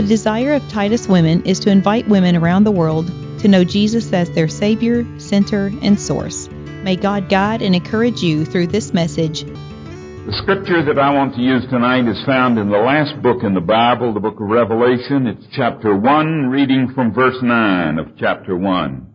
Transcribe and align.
The 0.00 0.08
desire 0.08 0.54
of 0.54 0.66
Titus 0.70 1.06
Women 1.06 1.44
is 1.44 1.60
to 1.60 1.70
invite 1.70 2.08
women 2.08 2.34
around 2.34 2.64
the 2.64 2.70
world 2.70 3.08
to 3.40 3.48
know 3.48 3.64
Jesus 3.64 4.10
as 4.14 4.30
their 4.30 4.48
Savior, 4.48 5.04
Center, 5.20 5.70
and 5.82 6.00
Source. 6.00 6.48
May 6.82 6.96
God 6.96 7.28
guide 7.28 7.60
and 7.60 7.74
encourage 7.74 8.22
you 8.22 8.46
through 8.46 8.68
this 8.68 8.94
message. 8.94 9.44
The 9.44 10.40
scripture 10.40 10.82
that 10.86 10.98
I 10.98 11.12
want 11.12 11.34
to 11.34 11.42
use 11.42 11.64
tonight 11.68 12.08
is 12.08 12.24
found 12.24 12.58
in 12.58 12.70
the 12.70 12.78
last 12.78 13.20
book 13.20 13.42
in 13.42 13.52
the 13.52 13.60
Bible, 13.60 14.14
the 14.14 14.20
book 14.20 14.40
of 14.40 14.48
Revelation. 14.48 15.26
It's 15.26 15.44
chapter 15.52 15.94
1, 15.94 16.48
reading 16.48 16.94
from 16.94 17.12
verse 17.12 17.36
9 17.42 17.98
of 17.98 18.16
chapter 18.18 18.56
1. 18.56 19.06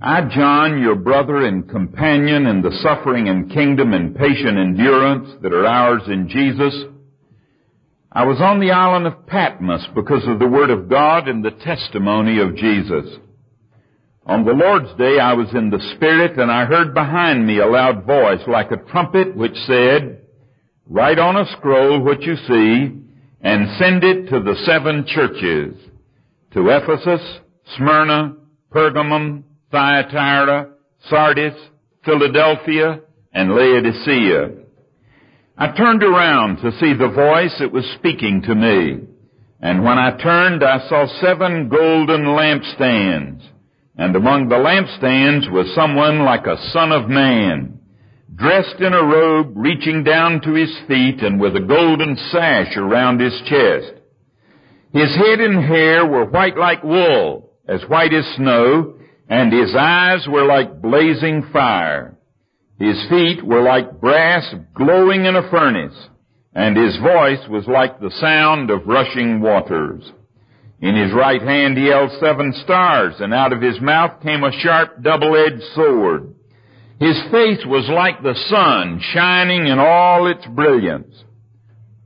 I, 0.00 0.28
John, 0.32 0.80
your 0.80 0.94
brother 0.94 1.44
and 1.44 1.68
companion 1.68 2.46
in 2.46 2.62
the 2.62 2.78
suffering 2.84 3.28
and 3.28 3.50
kingdom 3.50 3.94
and 3.94 4.14
patient 4.14 4.58
endurance 4.58 5.28
that 5.42 5.52
are 5.52 5.66
ours 5.66 6.02
in 6.06 6.28
Jesus, 6.28 6.84
I 8.12 8.24
was 8.24 8.40
on 8.40 8.58
the 8.58 8.72
island 8.72 9.06
of 9.06 9.24
Patmos 9.28 9.86
because 9.94 10.26
of 10.26 10.40
the 10.40 10.48
Word 10.48 10.70
of 10.70 10.88
God 10.88 11.28
and 11.28 11.44
the 11.44 11.52
testimony 11.52 12.40
of 12.40 12.56
Jesus. 12.56 13.06
On 14.26 14.44
the 14.44 14.52
Lord's 14.52 14.92
day 14.98 15.20
I 15.20 15.34
was 15.34 15.46
in 15.54 15.70
the 15.70 15.80
Spirit 15.94 16.36
and 16.36 16.50
I 16.50 16.64
heard 16.64 16.92
behind 16.92 17.46
me 17.46 17.60
a 17.60 17.66
loud 17.66 18.04
voice 18.04 18.40
like 18.48 18.72
a 18.72 18.90
trumpet 18.90 19.36
which 19.36 19.54
said, 19.64 20.22
Write 20.88 21.20
on 21.20 21.36
a 21.36 21.46
scroll 21.52 22.00
what 22.02 22.22
you 22.22 22.34
see 22.34 23.00
and 23.42 23.78
send 23.78 24.02
it 24.02 24.28
to 24.30 24.40
the 24.40 24.56
seven 24.64 25.06
churches, 25.06 25.76
to 26.52 26.68
Ephesus, 26.68 27.40
Smyrna, 27.76 28.34
Pergamum, 28.72 29.44
Thyatira, 29.70 30.70
Sardis, 31.08 31.54
Philadelphia, 32.04 33.02
and 33.32 33.54
Laodicea. 33.54 34.59
I 35.60 35.76
turned 35.76 36.02
around 36.02 36.56
to 36.62 36.72
see 36.80 36.94
the 36.94 37.12
voice 37.14 37.54
that 37.58 37.70
was 37.70 37.84
speaking 37.98 38.40
to 38.46 38.54
me. 38.54 39.06
And 39.60 39.84
when 39.84 39.98
I 39.98 40.16
turned, 40.16 40.64
I 40.64 40.88
saw 40.88 41.06
seven 41.20 41.68
golden 41.68 42.24
lampstands. 42.24 43.46
And 43.94 44.16
among 44.16 44.48
the 44.48 44.54
lampstands 44.54 45.52
was 45.52 45.70
someone 45.74 46.20
like 46.24 46.46
a 46.46 46.56
son 46.72 46.92
of 46.92 47.10
man, 47.10 47.78
dressed 48.34 48.80
in 48.80 48.94
a 48.94 49.04
robe 49.04 49.52
reaching 49.54 50.02
down 50.02 50.40
to 50.40 50.54
his 50.54 50.74
feet 50.88 51.20
and 51.20 51.38
with 51.38 51.54
a 51.54 51.60
golden 51.60 52.16
sash 52.32 52.74
around 52.78 53.20
his 53.20 53.38
chest. 53.44 54.00
His 54.94 55.14
head 55.14 55.40
and 55.40 55.62
hair 55.62 56.06
were 56.06 56.24
white 56.24 56.56
like 56.56 56.82
wool, 56.82 57.50
as 57.68 57.82
white 57.86 58.14
as 58.14 58.24
snow, 58.36 58.94
and 59.28 59.52
his 59.52 59.74
eyes 59.78 60.26
were 60.26 60.46
like 60.46 60.80
blazing 60.80 61.50
fire. 61.52 62.16
His 62.80 62.96
feet 63.10 63.44
were 63.44 63.60
like 63.60 64.00
brass 64.00 64.54
glowing 64.74 65.26
in 65.26 65.36
a 65.36 65.50
furnace, 65.50 66.08
and 66.54 66.74
his 66.74 66.96
voice 66.96 67.46
was 67.50 67.68
like 67.68 68.00
the 68.00 68.10
sound 68.18 68.70
of 68.70 68.86
rushing 68.86 69.42
waters. 69.42 70.10
In 70.80 70.96
his 70.96 71.12
right 71.12 71.42
hand 71.42 71.76
he 71.76 71.88
held 71.88 72.10
seven 72.18 72.54
stars, 72.64 73.16
and 73.18 73.34
out 73.34 73.52
of 73.52 73.60
his 73.60 73.78
mouth 73.82 74.22
came 74.22 74.42
a 74.42 74.50
sharp 74.62 75.02
double-edged 75.02 75.62
sword. 75.74 76.34
His 76.98 77.20
face 77.30 77.62
was 77.66 77.86
like 77.90 78.22
the 78.22 78.34
sun, 78.48 78.98
shining 79.12 79.66
in 79.66 79.78
all 79.78 80.26
its 80.26 80.46
brilliance. 80.46 81.14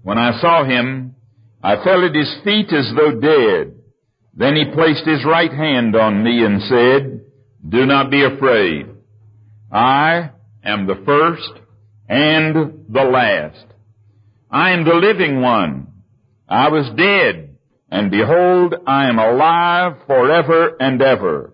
When 0.03 0.19
I 0.19 0.41
saw 0.41 0.65
him, 0.65 1.15
I 1.63 1.77
fell 1.85 2.05
at 2.05 2.17
his 2.17 2.35
feet 2.43 2.73
as 2.73 2.93
though 2.97 3.21
dead. 3.21 3.77
Then 4.35 4.57
he 4.57 4.75
placed 4.75 5.07
his 5.07 5.25
right 5.25 5.53
hand 5.53 5.95
on 5.95 6.25
me 6.25 6.45
and 6.45 6.61
said, 6.63 7.21
Do 7.69 7.87
not 7.87 8.11
be 8.11 8.25
afraid. 8.25 8.89
I 9.73 10.31
am 10.65 10.87
the 10.87 11.03
first 11.05 11.61
and 12.09 12.87
the 12.89 13.03
last. 13.03 13.67
I 14.51 14.71
am 14.71 14.85
the 14.85 14.95
living 14.95 15.41
one. 15.41 15.89
I 16.49 16.69
was 16.69 16.91
dead, 16.97 17.57
and 17.91 18.11
behold, 18.11 18.75
I 18.87 19.09
am 19.09 19.19
alive 19.19 19.97
forever 20.07 20.77
and 20.79 21.01
ever, 21.01 21.53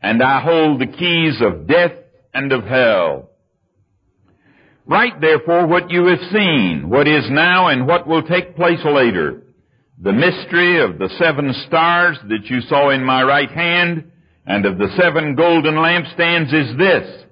and 0.00 0.22
I 0.22 0.40
hold 0.40 0.80
the 0.80 0.86
keys 0.86 1.40
of 1.40 1.66
death 1.66 1.92
and 2.32 2.52
of 2.52 2.64
hell. 2.64 3.30
Write 4.86 5.20
therefore 5.20 5.66
what 5.66 5.90
you 5.90 6.06
have 6.06 6.32
seen, 6.32 6.88
what 6.88 7.06
is 7.06 7.24
now 7.30 7.68
and 7.68 7.86
what 7.86 8.06
will 8.06 8.22
take 8.22 8.56
place 8.56 8.80
later 8.84 9.42
the 10.00 10.12
mystery 10.12 10.80
of 10.80 10.98
the 10.98 11.08
seven 11.18 11.52
stars 11.66 12.18
that 12.28 12.44
you 12.44 12.60
saw 12.62 12.90
in 12.90 13.02
my 13.02 13.22
right 13.22 13.50
hand 13.50 14.12
and 14.46 14.64
of 14.64 14.78
the 14.78 14.88
seven 14.96 15.34
golden 15.34 15.74
lampstands 15.74 16.54
is 16.54 16.78
this. 16.78 17.24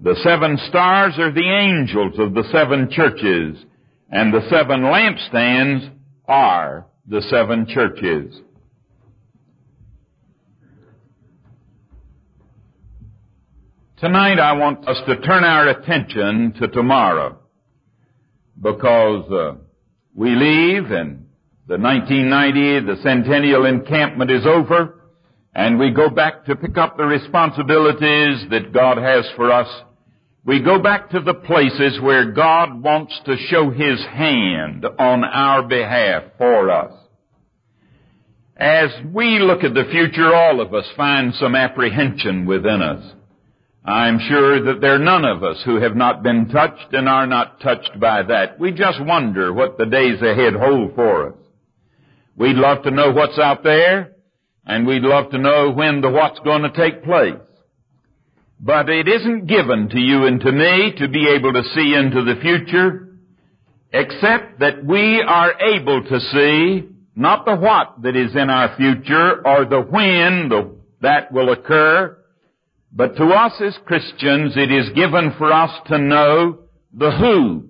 The 0.00 0.14
seven 0.22 0.58
stars 0.68 1.14
are 1.18 1.32
the 1.32 1.40
angels 1.40 2.18
of 2.18 2.34
the 2.34 2.44
seven 2.52 2.88
churches, 2.90 3.64
and 4.10 4.32
the 4.32 4.48
seven 4.48 4.82
lampstands 4.82 5.90
are 6.26 6.86
the 7.08 7.20
seven 7.22 7.66
churches. 7.66 8.40
Tonight 13.98 14.38
I 14.38 14.52
want 14.52 14.86
us 14.86 14.98
to 15.08 15.16
turn 15.22 15.42
our 15.42 15.68
attention 15.68 16.54
to 16.60 16.68
tomorrow 16.68 17.40
because 18.62 19.28
uh, 19.32 19.56
we 20.14 20.30
leave 20.30 20.92
and 20.92 21.26
the 21.66 21.76
1990, 21.76 22.86
the 22.86 23.02
centennial 23.02 23.66
encampment 23.66 24.30
is 24.30 24.46
over, 24.46 25.02
and 25.54 25.78
we 25.78 25.90
go 25.90 26.08
back 26.08 26.46
to 26.46 26.56
pick 26.56 26.78
up 26.78 26.96
the 26.96 27.04
responsibilities 27.04 28.48
that 28.50 28.72
God 28.72 28.96
has 28.96 29.26
for 29.36 29.52
us. 29.52 29.68
We 30.48 30.62
go 30.62 30.78
back 30.78 31.10
to 31.10 31.20
the 31.20 31.34
places 31.34 32.00
where 32.00 32.32
God 32.32 32.82
wants 32.82 33.12
to 33.26 33.36
show 33.36 33.68
His 33.68 34.02
hand 34.06 34.86
on 34.98 35.22
our 35.22 35.62
behalf 35.62 36.22
for 36.38 36.70
us. 36.70 36.94
As 38.56 38.88
we 39.12 39.40
look 39.40 39.62
at 39.62 39.74
the 39.74 39.84
future, 39.90 40.34
all 40.34 40.62
of 40.62 40.72
us 40.72 40.86
find 40.96 41.34
some 41.34 41.54
apprehension 41.54 42.46
within 42.46 42.80
us. 42.80 43.12
I'm 43.84 44.18
sure 44.20 44.64
that 44.64 44.80
there 44.80 44.94
are 44.94 44.98
none 44.98 45.26
of 45.26 45.44
us 45.44 45.58
who 45.66 45.82
have 45.82 45.94
not 45.94 46.22
been 46.22 46.48
touched 46.48 46.94
and 46.94 47.10
are 47.10 47.26
not 47.26 47.60
touched 47.60 48.00
by 48.00 48.22
that. 48.22 48.58
We 48.58 48.72
just 48.72 49.04
wonder 49.04 49.52
what 49.52 49.76
the 49.76 49.84
days 49.84 50.22
ahead 50.22 50.54
hold 50.54 50.94
for 50.94 51.28
us. 51.28 51.38
We'd 52.36 52.56
love 52.56 52.84
to 52.84 52.90
know 52.90 53.12
what's 53.12 53.38
out 53.38 53.64
there, 53.64 54.12
and 54.64 54.86
we'd 54.86 55.02
love 55.02 55.30
to 55.32 55.38
know 55.38 55.70
when 55.72 56.00
the 56.00 56.08
what's 56.08 56.40
going 56.40 56.62
to 56.62 56.70
take 56.70 57.04
place. 57.04 57.34
But 58.60 58.88
it 58.88 59.06
isn't 59.06 59.46
given 59.46 59.88
to 59.90 59.98
you 59.98 60.26
and 60.26 60.40
to 60.40 60.52
me 60.52 60.92
to 60.98 61.08
be 61.08 61.28
able 61.28 61.52
to 61.52 61.62
see 61.74 61.94
into 61.94 62.24
the 62.24 62.40
future, 62.40 63.16
except 63.92 64.58
that 64.60 64.84
we 64.84 65.22
are 65.22 65.52
able 65.60 66.02
to 66.02 66.20
see 66.20 66.88
not 67.14 67.44
the 67.44 67.56
what 67.56 68.02
that 68.02 68.16
is 68.16 68.34
in 68.34 68.50
our 68.50 68.76
future 68.76 69.46
or 69.46 69.64
the 69.64 69.80
when 69.80 70.48
the, 70.48 70.76
that 71.00 71.32
will 71.32 71.52
occur, 71.52 72.16
but 72.92 73.16
to 73.16 73.24
us 73.24 73.52
as 73.60 73.76
Christians 73.86 74.54
it 74.56 74.72
is 74.72 74.90
given 74.94 75.34
for 75.36 75.52
us 75.52 75.70
to 75.86 75.98
know 75.98 76.60
the 76.92 77.10
who, 77.10 77.68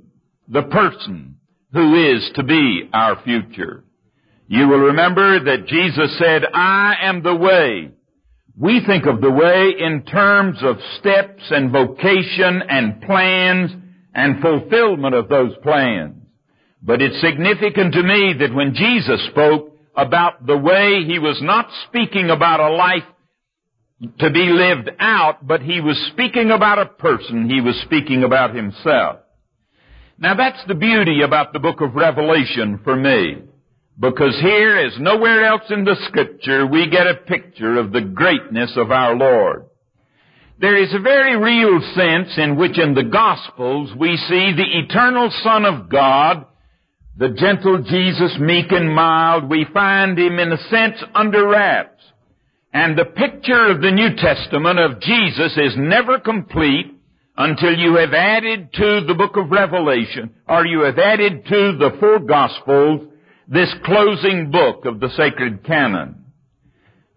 the 0.48 0.62
person 0.62 1.36
who 1.72 1.94
is 1.94 2.30
to 2.34 2.42
be 2.42 2.88
our 2.92 3.22
future. 3.24 3.84
You 4.46 4.68
will 4.68 4.78
remember 4.78 5.44
that 5.44 5.66
Jesus 5.66 6.18
said, 6.18 6.42
I 6.54 6.94
am 7.02 7.22
the 7.22 7.34
way. 7.34 7.90
We 8.60 8.82
think 8.84 9.06
of 9.06 9.20
the 9.20 9.30
way 9.30 9.74
in 9.78 10.02
terms 10.02 10.58
of 10.62 10.76
steps 10.98 11.42
and 11.50 11.70
vocation 11.70 12.62
and 12.68 13.00
plans 13.02 13.70
and 14.14 14.42
fulfillment 14.42 15.14
of 15.14 15.28
those 15.28 15.52
plans. 15.62 16.16
But 16.82 17.00
it's 17.00 17.20
significant 17.20 17.94
to 17.94 18.02
me 18.02 18.34
that 18.40 18.54
when 18.54 18.74
Jesus 18.74 19.24
spoke 19.30 19.76
about 19.96 20.44
the 20.44 20.56
way, 20.56 21.04
he 21.06 21.18
was 21.18 21.38
not 21.40 21.68
speaking 21.88 22.30
about 22.30 22.58
a 22.58 22.74
life 22.74 23.04
to 24.18 24.30
be 24.30 24.46
lived 24.46 24.90
out, 24.98 25.46
but 25.46 25.60
he 25.60 25.80
was 25.80 25.96
speaking 26.12 26.50
about 26.50 26.78
a 26.78 26.86
person. 26.86 27.48
He 27.48 27.60
was 27.60 27.80
speaking 27.84 28.24
about 28.24 28.54
himself. 28.54 29.18
Now 30.18 30.34
that's 30.34 30.64
the 30.66 30.74
beauty 30.74 31.22
about 31.22 31.52
the 31.52 31.58
book 31.60 31.80
of 31.80 31.94
Revelation 31.94 32.80
for 32.82 32.96
me. 32.96 33.42
Because 34.00 34.38
here, 34.40 34.76
as 34.76 34.98
nowhere 35.00 35.44
else 35.44 35.64
in 35.70 35.84
the 35.84 35.96
scripture, 36.06 36.66
we 36.66 36.88
get 36.88 37.08
a 37.08 37.14
picture 37.14 37.78
of 37.78 37.92
the 37.92 38.00
greatness 38.00 38.72
of 38.76 38.92
our 38.92 39.16
Lord. 39.16 39.64
There 40.60 40.80
is 40.80 40.92
a 40.94 41.00
very 41.00 41.36
real 41.36 41.80
sense 41.94 42.36
in 42.36 42.56
which 42.56 42.78
in 42.78 42.94
the 42.94 43.04
Gospels 43.04 43.90
we 43.98 44.16
see 44.16 44.52
the 44.52 44.78
eternal 44.84 45.30
Son 45.42 45.64
of 45.64 45.88
God, 45.88 46.46
the 47.16 47.30
gentle 47.30 47.82
Jesus, 47.82 48.36
meek 48.40 48.70
and 48.70 48.92
mild, 48.92 49.50
we 49.50 49.66
find 49.72 50.16
him 50.16 50.38
in 50.38 50.52
a 50.52 50.68
sense 50.68 51.02
under 51.14 51.48
wraps. 51.48 52.02
And 52.72 52.96
the 52.96 53.04
picture 53.04 53.70
of 53.70 53.80
the 53.80 53.90
New 53.90 54.14
Testament 54.16 54.78
of 54.78 55.00
Jesus 55.00 55.56
is 55.56 55.74
never 55.76 56.20
complete 56.20 56.94
until 57.36 57.76
you 57.76 57.96
have 57.96 58.12
added 58.12 58.72
to 58.74 59.00
the 59.06 59.14
book 59.14 59.36
of 59.36 59.50
Revelation, 59.50 60.34
or 60.48 60.66
you 60.66 60.80
have 60.80 60.98
added 60.98 61.44
to 61.46 61.76
the 61.78 61.96
four 61.98 62.18
Gospels, 62.20 63.08
this 63.48 63.72
closing 63.84 64.50
book 64.50 64.84
of 64.84 65.00
the 65.00 65.08
sacred 65.16 65.64
canon. 65.64 66.26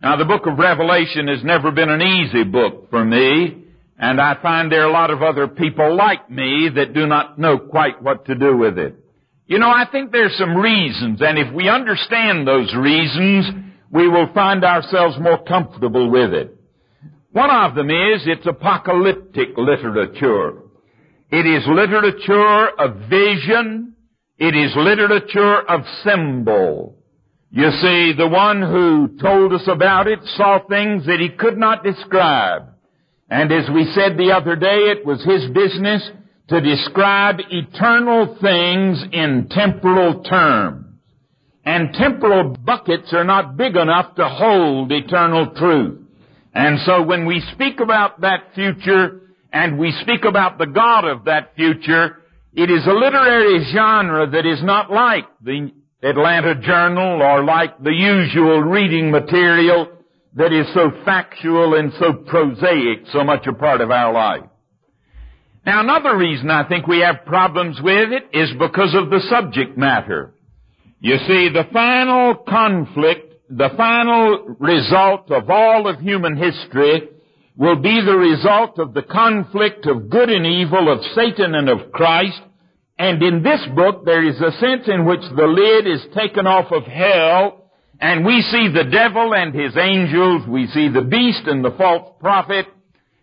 Now 0.01 0.15
the 0.15 0.25
book 0.25 0.47
of 0.47 0.57
Revelation 0.57 1.27
has 1.27 1.43
never 1.43 1.71
been 1.71 1.89
an 1.89 2.01
easy 2.01 2.43
book 2.43 2.89
for 2.89 3.03
me, 3.03 3.65
and 3.99 4.19
I 4.19 4.41
find 4.41 4.71
there 4.71 4.83
are 4.83 4.89
a 4.89 4.93
lot 4.93 5.11
of 5.11 5.21
other 5.21 5.47
people 5.47 5.95
like 5.95 6.31
me 6.31 6.69
that 6.75 6.93
do 6.93 7.05
not 7.05 7.37
know 7.37 7.59
quite 7.59 8.01
what 8.01 8.25
to 8.25 8.35
do 8.35 8.55
with 8.57 8.77
it. 8.77 8.95
You 9.45 9.59
know, 9.59 9.69
I 9.69 9.85
think 9.91 10.11
there's 10.11 10.35
some 10.37 10.55
reasons, 10.55 11.21
and 11.21 11.37
if 11.37 11.53
we 11.53 11.67
understand 11.67 12.47
those 12.47 12.73
reasons, 12.73 13.47
we 13.91 14.07
will 14.07 14.31
find 14.33 14.63
ourselves 14.63 15.17
more 15.19 15.43
comfortable 15.43 16.09
with 16.09 16.33
it. 16.33 16.55
One 17.31 17.49
of 17.49 17.75
them 17.75 17.89
is 17.89 18.21
it's 18.25 18.47
apocalyptic 18.47 19.49
literature. 19.57 20.53
It 21.29 21.45
is 21.45 21.63
literature 21.67 22.69
of 22.79 23.09
vision. 23.09 23.95
It 24.41 24.55
is 24.55 24.71
literature 24.75 25.61
of 25.69 25.81
symbol. 26.03 26.95
You 27.51 27.69
see, 27.69 28.13
the 28.17 28.27
one 28.27 28.59
who 28.59 29.15
told 29.21 29.53
us 29.53 29.67
about 29.67 30.07
it 30.07 30.17
saw 30.35 30.57
things 30.67 31.05
that 31.05 31.19
he 31.19 31.29
could 31.29 31.59
not 31.59 31.83
describe. 31.83 32.63
And 33.29 33.51
as 33.51 33.69
we 33.71 33.85
said 33.93 34.17
the 34.17 34.31
other 34.35 34.55
day, 34.55 34.89
it 34.89 35.05
was 35.05 35.23
his 35.23 35.47
business 35.51 36.09
to 36.47 36.59
describe 36.59 37.35
eternal 37.51 38.35
things 38.41 39.03
in 39.13 39.47
temporal 39.51 40.23
terms. 40.23 40.87
And 41.63 41.93
temporal 41.93 42.57
buckets 42.65 43.13
are 43.13 43.23
not 43.23 43.57
big 43.57 43.75
enough 43.75 44.15
to 44.15 44.27
hold 44.27 44.91
eternal 44.91 45.53
truth. 45.55 46.01
And 46.55 46.79
so 46.87 47.03
when 47.03 47.27
we 47.27 47.43
speak 47.53 47.79
about 47.79 48.21
that 48.21 48.55
future 48.55 49.21
and 49.53 49.77
we 49.77 49.91
speak 50.01 50.25
about 50.25 50.57
the 50.57 50.65
God 50.65 51.05
of 51.05 51.25
that 51.25 51.53
future, 51.55 52.20
it 52.53 52.69
is 52.69 52.85
a 52.85 52.91
literary 52.91 53.63
genre 53.73 54.29
that 54.29 54.45
is 54.45 54.61
not 54.63 54.91
like 54.91 55.25
the 55.41 55.71
Atlanta 56.03 56.55
Journal 56.55 57.21
or 57.21 57.43
like 57.43 57.81
the 57.81 57.93
usual 57.93 58.61
reading 58.61 59.11
material 59.11 59.87
that 60.35 60.51
is 60.51 60.65
so 60.73 60.91
factual 61.05 61.75
and 61.75 61.93
so 61.99 62.13
prosaic, 62.13 63.05
so 63.11 63.23
much 63.23 63.47
a 63.47 63.53
part 63.53 63.81
of 63.81 63.91
our 63.91 64.13
life. 64.13 64.49
Now 65.65 65.81
another 65.81 66.17
reason 66.17 66.49
I 66.49 66.67
think 66.67 66.87
we 66.87 66.99
have 66.99 67.25
problems 67.25 67.79
with 67.81 68.11
it 68.11 68.29
is 68.33 68.49
because 68.57 68.95
of 68.95 69.09
the 69.09 69.21
subject 69.29 69.77
matter. 69.77 70.33
You 70.99 71.17
see, 71.19 71.49
the 71.49 71.67
final 71.71 72.35
conflict, 72.35 73.33
the 73.49 73.69
final 73.77 74.55
result 74.59 75.31
of 75.31 75.49
all 75.49 75.87
of 75.87 75.99
human 75.99 76.35
history 76.35 77.09
will 77.61 77.75
be 77.75 78.01
the 78.03 78.17
result 78.17 78.79
of 78.79 78.95
the 78.95 79.03
conflict 79.03 79.85
of 79.85 80.09
good 80.09 80.31
and 80.31 80.47
evil, 80.47 80.91
of 80.91 80.99
Satan 81.13 81.53
and 81.53 81.69
of 81.69 81.91
Christ. 81.91 82.41
And 82.97 83.21
in 83.21 83.43
this 83.43 83.61
book, 83.75 84.03
there 84.03 84.27
is 84.27 84.41
a 84.41 84.51
sense 84.53 84.87
in 84.87 85.05
which 85.05 85.21
the 85.21 85.45
lid 85.45 85.85
is 85.85 86.01
taken 86.17 86.47
off 86.47 86.71
of 86.71 86.85
hell, 86.85 87.69
and 87.99 88.25
we 88.25 88.41
see 88.41 88.67
the 88.73 88.89
devil 88.91 89.35
and 89.35 89.53
his 89.53 89.77
angels, 89.77 90.41
we 90.47 90.65
see 90.73 90.89
the 90.89 91.03
beast 91.03 91.43
and 91.45 91.63
the 91.63 91.75
false 91.77 92.15
prophet, 92.19 92.65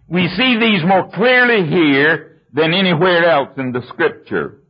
we 0.07 0.29
see 0.29 0.57
these 0.57 0.85
more 0.87 1.11
clearly 1.11 1.69
here 1.69 2.43
than 2.53 2.73
anywhere 2.73 3.29
else 3.29 3.51
in 3.57 3.73
the 3.73 3.83
scripture. 3.89 4.63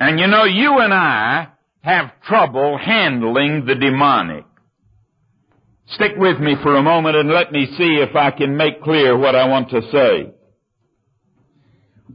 And 0.00 0.18
you 0.18 0.26
know, 0.26 0.46
you 0.46 0.80
and 0.80 0.92
I 0.92 1.46
have 1.82 2.20
trouble 2.26 2.76
handling 2.76 3.66
the 3.66 3.76
demonic. 3.76 4.46
Stick 5.94 6.12
with 6.16 6.38
me 6.38 6.54
for 6.62 6.76
a 6.76 6.82
moment 6.82 7.16
and 7.16 7.30
let 7.30 7.50
me 7.50 7.66
see 7.76 7.98
if 8.00 8.14
I 8.14 8.30
can 8.30 8.56
make 8.56 8.82
clear 8.82 9.16
what 9.16 9.34
I 9.34 9.48
want 9.48 9.70
to 9.70 9.82
say. 9.90 10.32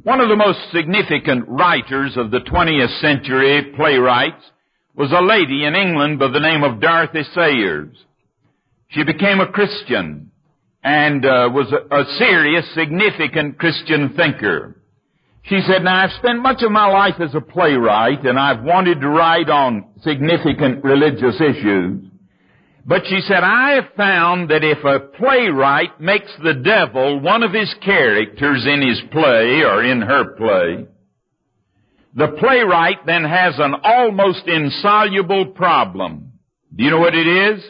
One 0.03 0.21
of 0.21 0.29
the 0.29 0.35
most 0.35 0.59
significant 0.71 1.45
writers 1.47 2.15
of 2.15 2.31
the 2.31 2.39
20th 2.39 3.01
century 3.01 3.73
playwrights 3.75 4.43
was 4.95 5.11
a 5.11 5.21
lady 5.21 5.65
in 5.65 5.75
England 5.75 6.19
by 6.19 6.29
the 6.29 6.39
name 6.39 6.63
of 6.63 6.79
Dorothy 6.79 7.23
Sayers. 7.33 7.97
She 8.89 9.03
became 9.03 9.41
a 9.41 9.51
Christian 9.51 10.31
and 10.83 11.25
uh, 11.25 11.49
was 11.51 11.73
a, 11.73 11.95
a 11.95 12.05
serious, 12.17 12.65
significant 12.75 13.57
Christian 13.59 14.13
thinker. 14.15 14.79
She 15.43 15.59
said, 15.67 15.83
now 15.83 16.03
I've 16.03 16.11
spent 16.11 16.41
much 16.41 16.63
of 16.63 16.71
my 16.71 16.87
life 16.87 17.19
as 17.19 17.35
a 17.35 17.41
playwright 17.41 18.25
and 18.25 18.39
I've 18.39 18.63
wanted 18.63 19.01
to 19.01 19.09
write 19.09 19.49
on 19.49 19.85
significant 20.01 20.83
religious 20.83 21.41
issues. 21.41 22.05
But 22.85 23.03
she 23.07 23.19
said, 23.21 23.43
I 23.43 23.71
have 23.81 23.95
found 23.97 24.51
that 24.51 24.63
if 24.63 24.83
a 24.83 24.99
playwright 25.17 25.99
makes 25.99 26.31
the 26.43 26.53
devil 26.53 27.19
one 27.19 27.41
of 27.41 27.51
his 27.51 27.73
characters 27.83 28.65
in 28.65 28.87
his 28.87 29.01
play 29.11 29.63
or 29.63 29.83
in 29.83 30.01
her 30.01 30.35
play, 30.35 30.85
the 32.15 32.37
playwright 32.39 33.05
then 33.05 33.23
has 33.23 33.55
an 33.57 33.73
almost 33.83 34.47
insoluble 34.47 35.47
problem. 35.47 36.33
Do 36.75 36.83
you 36.83 36.91
know 36.91 36.99
what 36.99 37.15
it 37.15 37.27
is? 37.27 37.63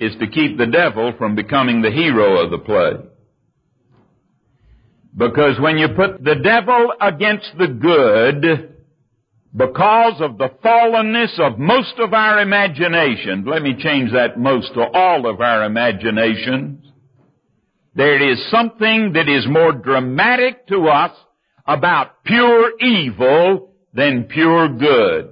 is 0.00 0.16
to 0.18 0.26
keep 0.26 0.56
the 0.56 0.66
devil 0.66 1.12
from 1.18 1.36
becoming 1.36 1.82
the 1.82 1.90
hero 1.90 2.42
of 2.42 2.50
the 2.50 2.58
play. 2.58 2.92
Because 5.14 5.60
when 5.60 5.76
you 5.76 5.88
put 5.88 6.24
the 6.24 6.36
devil 6.36 6.92
against 7.00 7.50
the 7.58 7.68
good, 7.68 8.76
because 9.54 10.20
of 10.20 10.38
the 10.38 10.50
fallenness 10.64 11.38
of 11.40 11.58
most 11.58 11.94
of 11.98 12.14
our 12.14 12.40
imaginations, 12.40 13.46
let 13.46 13.62
me 13.62 13.74
change 13.76 14.12
that 14.12 14.38
most 14.38 14.72
to 14.74 14.82
all 14.82 15.28
of 15.28 15.40
our 15.40 15.64
imaginations, 15.64 16.86
there 17.94 18.30
is 18.30 18.50
something 18.50 19.14
that 19.14 19.28
is 19.28 19.48
more 19.48 19.72
dramatic 19.72 20.68
to 20.68 20.86
us 20.86 21.10
about 21.66 22.22
pure 22.24 22.72
evil 22.80 23.72
than 23.92 24.24
pure 24.24 24.68
good. 24.68 25.30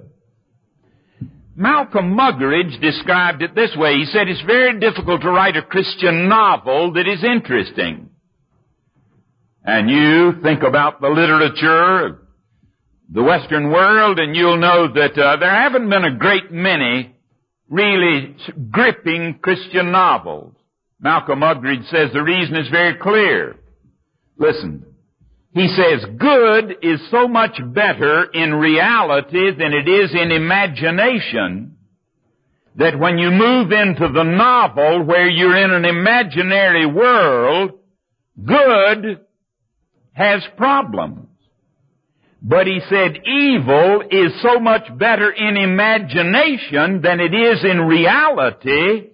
Malcolm 1.55 2.15
Muggeridge 2.17 2.79
described 2.81 3.41
it 3.41 3.55
this 3.55 3.71
way. 3.77 3.95
He 3.95 4.05
said 4.05 4.27
it's 4.27 4.41
very 4.45 4.79
difficult 4.79 5.21
to 5.21 5.29
write 5.29 5.57
a 5.57 5.61
Christian 5.61 6.27
novel 6.27 6.93
that 6.93 7.07
is 7.07 7.23
interesting. 7.23 8.09
And 9.63 9.89
you 9.89 10.41
think 10.41 10.63
about 10.63 11.01
the 11.01 11.09
literature 11.09 12.28
the 13.11 13.23
Western 13.23 13.71
world 13.71 14.19
and 14.19 14.35
you'll 14.35 14.57
know 14.57 14.87
that 14.93 15.17
uh, 15.17 15.37
there 15.37 15.53
haven't 15.53 15.89
been 15.89 16.03
a 16.03 16.17
great 16.17 16.51
many 16.51 17.15
really 17.69 18.35
gripping 18.71 19.39
Christian 19.41 19.91
novels. 19.91 20.53
Malcolm 20.99 21.39
Muggeridge 21.39 21.87
says 21.89 22.11
the 22.13 22.23
reason 22.23 22.55
is 22.55 22.69
very 22.69 22.97
clear. 22.97 23.55
Listen, 24.37 24.85
he 25.53 25.67
says 25.67 26.05
good 26.17 26.75
is 26.81 26.99
so 27.09 27.27
much 27.27 27.59
better 27.73 28.25
in 28.25 28.53
reality 28.53 29.51
than 29.57 29.73
it 29.73 29.87
is 29.87 30.11
in 30.13 30.31
imagination 30.31 31.77
that 32.75 32.97
when 32.97 33.17
you 33.17 33.31
move 33.31 33.71
into 33.71 34.07
the 34.13 34.23
novel 34.23 35.03
where 35.03 35.27
you're 35.27 35.57
in 35.57 35.71
an 35.71 35.85
imaginary 35.85 36.85
world, 36.85 37.71
good 38.45 39.19
has 40.13 40.43
problems. 40.57 41.27
But 42.41 42.67
he 42.67 42.79
said 42.89 43.19
evil 43.25 44.01
is 44.09 44.31
so 44.41 44.59
much 44.59 44.83
better 44.97 45.29
in 45.29 45.57
imagination 45.57 47.01
than 47.01 47.19
it 47.19 47.33
is 47.33 47.63
in 47.65 47.81
reality 47.81 49.09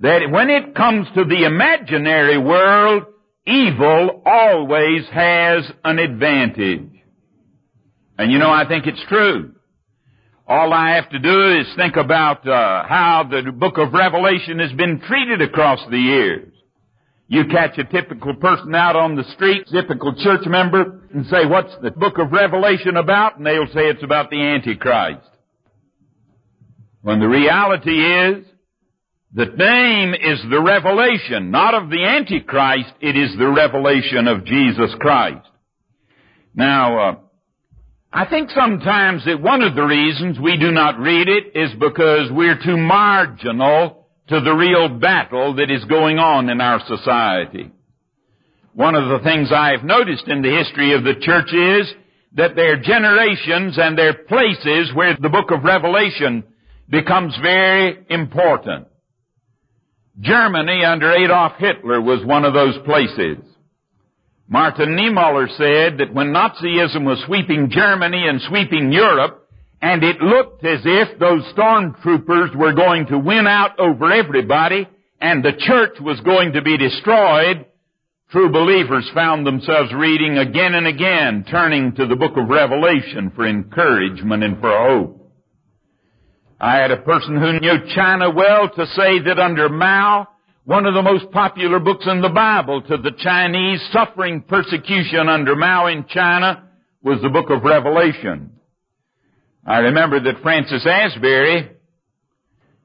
that 0.00 0.30
when 0.30 0.50
it 0.50 0.74
comes 0.74 1.06
to 1.14 1.24
the 1.24 1.44
imaginary 1.44 2.36
world, 2.36 3.04
evil 3.46 4.22
always 4.26 5.06
has 5.10 5.64
an 5.84 5.98
advantage. 5.98 6.90
And 8.18 8.30
you 8.30 8.38
know, 8.38 8.50
I 8.50 8.68
think 8.68 8.86
it's 8.86 9.04
true. 9.08 9.52
All 10.46 10.74
I 10.74 10.96
have 10.96 11.08
to 11.10 11.18
do 11.18 11.58
is 11.60 11.66
think 11.76 11.96
about 11.96 12.46
uh, 12.46 12.86
how 12.86 13.26
the 13.30 13.50
book 13.50 13.78
of 13.78 13.94
Revelation 13.94 14.58
has 14.58 14.72
been 14.72 15.00
treated 15.00 15.40
across 15.40 15.80
the 15.90 15.98
years. 15.98 16.53
You 17.26 17.46
catch 17.46 17.78
a 17.78 17.84
typical 17.84 18.34
person 18.34 18.74
out 18.74 18.96
on 18.96 19.16
the 19.16 19.24
street, 19.34 19.66
typical 19.72 20.14
church 20.14 20.46
member, 20.46 21.00
and 21.12 21.26
say, 21.26 21.46
what's 21.46 21.74
the 21.82 21.90
book 21.90 22.18
of 22.18 22.32
Revelation 22.32 22.96
about? 22.96 23.38
And 23.38 23.46
they'll 23.46 23.66
say 23.68 23.88
it's 23.88 24.02
about 24.02 24.30
the 24.30 24.40
Antichrist. 24.40 25.28
When 27.00 27.20
the 27.20 27.28
reality 27.28 27.98
is, 27.98 28.44
the 29.32 29.46
name 29.46 30.14
is 30.14 30.40
the 30.48 30.60
revelation, 30.60 31.50
not 31.50 31.74
of 31.74 31.90
the 31.90 32.04
Antichrist, 32.04 32.92
it 33.00 33.16
is 33.16 33.36
the 33.36 33.48
revelation 33.48 34.28
of 34.28 34.44
Jesus 34.44 34.94
Christ. 35.00 35.48
Now, 36.54 36.98
uh, 36.98 37.14
I 38.12 38.26
think 38.26 38.50
sometimes 38.50 39.24
that 39.24 39.42
one 39.42 39.62
of 39.62 39.74
the 39.74 39.82
reasons 39.82 40.38
we 40.38 40.56
do 40.56 40.70
not 40.70 41.00
read 41.00 41.26
it 41.28 41.56
is 41.56 41.70
because 41.80 42.30
we're 42.30 42.60
too 42.64 42.76
marginal 42.76 44.03
to 44.28 44.40
the 44.40 44.52
real 44.54 44.88
battle 44.88 45.54
that 45.56 45.70
is 45.70 45.84
going 45.84 46.18
on 46.18 46.48
in 46.48 46.60
our 46.60 46.80
society. 46.86 47.70
One 48.72 48.94
of 48.94 49.08
the 49.08 49.24
things 49.24 49.50
I 49.52 49.70
have 49.70 49.84
noticed 49.84 50.26
in 50.26 50.42
the 50.42 50.50
history 50.50 50.94
of 50.94 51.04
the 51.04 51.14
church 51.20 51.52
is 51.52 51.94
that 52.36 52.56
there 52.56 52.72
are 52.72 52.80
generations 52.80 53.78
and 53.78 53.96
there 53.96 54.10
are 54.10 54.24
places 54.24 54.92
where 54.94 55.16
the 55.20 55.28
book 55.28 55.50
of 55.50 55.62
Revelation 55.62 56.42
becomes 56.88 57.36
very 57.40 58.04
important. 58.10 58.88
Germany 60.20 60.84
under 60.84 61.12
Adolf 61.12 61.52
Hitler 61.58 62.00
was 62.00 62.24
one 62.24 62.44
of 62.44 62.54
those 62.54 62.76
places. 62.84 63.38
Martin 64.48 64.90
Niemöller 64.90 65.48
said 65.56 65.98
that 65.98 66.12
when 66.12 66.32
Nazism 66.32 67.04
was 67.04 67.22
sweeping 67.26 67.70
Germany 67.70 68.26
and 68.28 68.40
sweeping 68.42 68.92
Europe, 68.92 69.43
and 69.84 70.02
it 70.02 70.18
looked 70.22 70.64
as 70.64 70.80
if 70.82 71.18
those 71.18 71.42
stormtroopers 71.52 72.56
were 72.56 72.72
going 72.72 73.04
to 73.04 73.18
win 73.18 73.46
out 73.46 73.78
over 73.78 74.10
everybody, 74.10 74.88
and 75.20 75.44
the 75.44 75.52
church 75.58 76.00
was 76.00 76.18
going 76.20 76.54
to 76.54 76.62
be 76.62 76.78
destroyed, 76.78 77.66
true 78.30 78.50
believers 78.50 79.06
found 79.12 79.46
themselves 79.46 79.92
reading 79.92 80.38
again 80.38 80.74
and 80.74 80.86
again, 80.86 81.44
turning 81.50 81.94
to 81.96 82.06
the 82.06 82.16
book 82.16 82.32
of 82.38 82.48
Revelation 82.48 83.30
for 83.36 83.46
encouragement 83.46 84.42
and 84.42 84.58
for 84.58 84.70
hope. 84.70 85.30
I 86.58 86.76
had 86.76 86.90
a 86.90 87.02
person 87.02 87.36
who 87.36 87.60
knew 87.60 87.94
China 87.94 88.30
well 88.30 88.70
to 88.70 88.86
say 88.86 89.18
that 89.26 89.38
under 89.38 89.68
Mao, 89.68 90.26
one 90.64 90.86
of 90.86 90.94
the 90.94 91.02
most 91.02 91.30
popular 91.30 91.78
books 91.78 92.06
in 92.08 92.22
the 92.22 92.30
Bible 92.30 92.80
to 92.80 92.96
the 92.96 93.12
Chinese 93.18 93.86
suffering 93.92 94.44
persecution 94.48 95.28
under 95.28 95.54
Mao 95.54 95.88
in 95.88 96.06
China 96.08 96.70
was 97.02 97.20
the 97.20 97.28
book 97.28 97.50
of 97.50 97.64
Revelation. 97.64 98.53
I 99.66 99.78
remember 99.78 100.20
that 100.20 100.42
Francis 100.42 100.86
Asbury, 100.86 101.70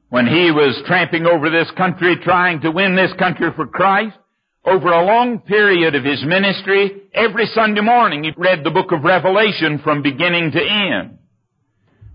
when 0.10 0.28
he 0.28 0.52
was 0.52 0.82
tramping 0.88 1.26
over 1.26 1.50
this 1.50 1.70
country 1.76 2.16
trying 2.24 2.62
to 2.62 2.72
win 2.72 2.96
this 2.96 3.12
country 3.20 3.50
for 3.56 3.68
Christ, 3.68 4.16
over 4.66 4.92
a 4.92 5.06
long 5.06 5.40
period 5.40 5.96
of 5.96 6.04
his 6.04 6.24
ministry, 6.26 7.04
every 7.14 7.48
Sunday 7.48 7.82
morning 7.82 8.24
he 8.24 8.32
read 8.38 8.64
the 8.64 8.72
book 8.72 8.92
of 8.92 9.04
Revelation 9.04 9.80
from 9.84 10.04
beginning 10.04 10.52
to 10.52 10.62
end. 10.62 11.18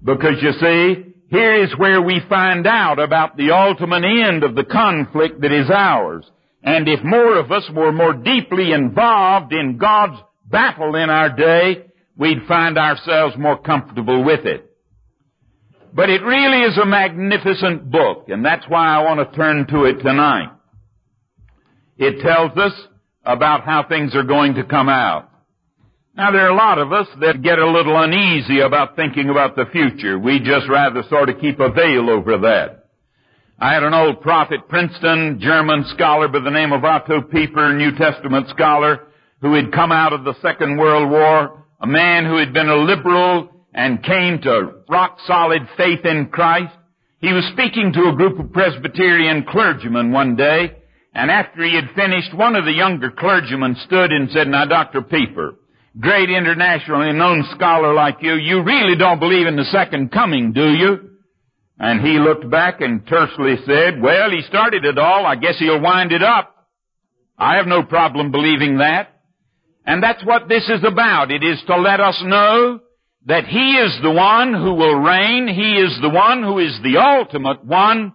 Because 0.02 0.42
you 0.42 0.52
see, 0.52 1.14
here 1.28 1.64
is 1.64 1.76
where 1.76 2.00
we 2.00 2.20
find 2.28 2.66
out 2.66 2.98
about 2.98 3.36
the 3.36 3.50
ultimate 3.50 4.04
end 4.04 4.44
of 4.44 4.54
the 4.54 4.64
conflict 4.64 5.40
that 5.40 5.52
is 5.52 5.70
ours. 5.70 6.24
And 6.62 6.88
if 6.88 7.02
more 7.04 7.38
of 7.38 7.52
us 7.52 7.68
were 7.74 7.92
more 7.92 8.14
deeply 8.14 8.72
involved 8.72 9.52
in 9.52 9.76
God's 9.76 10.20
battle 10.46 10.94
in 10.94 11.10
our 11.10 11.34
day, 11.34 11.86
we'd 12.16 12.46
find 12.46 12.78
ourselves 12.78 13.36
more 13.38 13.58
comfortable 13.58 14.24
with 14.24 14.46
it. 14.46 14.70
But 15.92 16.10
it 16.10 16.22
really 16.22 16.62
is 16.62 16.76
a 16.76 16.86
magnificent 16.86 17.90
book, 17.90 18.26
and 18.28 18.44
that's 18.44 18.64
why 18.68 18.88
I 18.88 19.04
want 19.04 19.20
to 19.20 19.36
turn 19.36 19.66
to 19.68 19.84
it 19.84 20.02
tonight. 20.02 20.50
It 21.96 22.20
tells 22.20 22.56
us 22.58 22.72
about 23.24 23.64
how 23.64 23.84
things 23.88 24.14
are 24.16 24.24
going 24.24 24.54
to 24.54 24.64
come 24.64 24.88
out. 24.88 25.30
Now 26.16 26.30
there 26.30 26.46
are 26.46 26.50
a 26.50 26.56
lot 26.56 26.78
of 26.78 26.92
us 26.92 27.08
that 27.20 27.42
get 27.42 27.58
a 27.58 27.70
little 27.70 28.00
uneasy 28.00 28.60
about 28.60 28.96
thinking 28.96 29.30
about 29.30 29.56
the 29.56 29.66
future. 29.72 30.18
We 30.18 30.38
just 30.40 30.68
rather 30.68 31.02
sort 31.08 31.28
of 31.28 31.40
keep 31.40 31.58
a 31.60 31.70
veil 31.70 32.10
over 32.10 32.38
that. 32.38 32.88
I 33.58 33.72
had 33.72 33.84
an 33.84 33.94
old 33.94 34.20
prophet, 34.20 34.68
Princeton, 34.68 35.38
German 35.40 35.84
scholar 35.94 36.28
by 36.28 36.40
the 36.40 36.50
name 36.50 36.72
of 36.72 36.84
Otto 36.84 37.22
Piper, 37.22 37.72
New 37.72 37.96
Testament 37.96 38.48
scholar, 38.48 39.06
who 39.40 39.54
had 39.54 39.72
come 39.72 39.92
out 39.92 40.12
of 40.12 40.24
the 40.24 40.34
Second 40.42 40.76
World 40.76 41.10
War, 41.10 41.63
a 41.84 41.86
man 41.86 42.24
who 42.24 42.38
had 42.38 42.54
been 42.54 42.70
a 42.70 42.76
liberal 42.76 43.50
and 43.74 44.02
came 44.02 44.40
to 44.40 44.72
rock 44.88 45.18
solid 45.26 45.60
faith 45.76 46.02
in 46.02 46.28
Christ. 46.32 46.72
He 47.18 47.30
was 47.30 47.44
speaking 47.52 47.92
to 47.92 48.08
a 48.08 48.16
group 48.16 48.40
of 48.40 48.54
Presbyterian 48.54 49.44
clergymen 49.46 50.10
one 50.10 50.34
day, 50.34 50.78
and 51.12 51.30
after 51.30 51.62
he 51.62 51.74
had 51.74 51.94
finished, 51.94 52.34
one 52.34 52.56
of 52.56 52.64
the 52.64 52.72
younger 52.72 53.10
clergymen 53.10 53.76
stood 53.84 54.12
and 54.12 54.30
said, 54.30 54.48
Now, 54.48 54.64
Dr. 54.64 55.02
Piper, 55.02 55.56
great 56.00 56.30
internationally 56.30 57.12
known 57.12 57.44
scholar 57.54 57.92
like 57.92 58.16
you, 58.22 58.32
you 58.32 58.62
really 58.62 58.96
don't 58.96 59.20
believe 59.20 59.46
in 59.46 59.56
the 59.56 59.64
second 59.64 60.10
coming, 60.10 60.54
do 60.54 60.72
you? 60.72 61.10
And 61.78 62.00
he 62.00 62.18
looked 62.18 62.48
back 62.50 62.80
and 62.80 63.06
tersely 63.06 63.56
said, 63.66 64.00
well, 64.00 64.30
he 64.30 64.40
started 64.48 64.86
it 64.86 64.96
all. 64.96 65.26
I 65.26 65.36
guess 65.36 65.58
he'll 65.58 65.82
wind 65.82 66.12
it 66.12 66.22
up. 66.22 66.66
I 67.36 67.56
have 67.56 67.66
no 67.66 67.82
problem 67.82 68.30
believing 68.30 68.78
that. 68.78 69.13
And 69.86 70.02
that's 70.02 70.24
what 70.24 70.48
this 70.48 70.68
is 70.68 70.82
about. 70.84 71.30
It 71.30 71.42
is 71.42 71.62
to 71.66 71.76
let 71.76 72.00
us 72.00 72.20
know 72.24 72.80
that 73.26 73.46
He 73.46 73.72
is 73.76 73.98
the 74.02 74.10
one 74.10 74.54
who 74.54 74.74
will 74.74 74.96
reign. 74.96 75.48
He 75.48 75.76
is 75.76 75.98
the 76.00 76.10
one 76.10 76.42
who 76.42 76.58
is 76.58 76.78
the 76.82 76.98
ultimate 76.98 77.64
one 77.64 78.12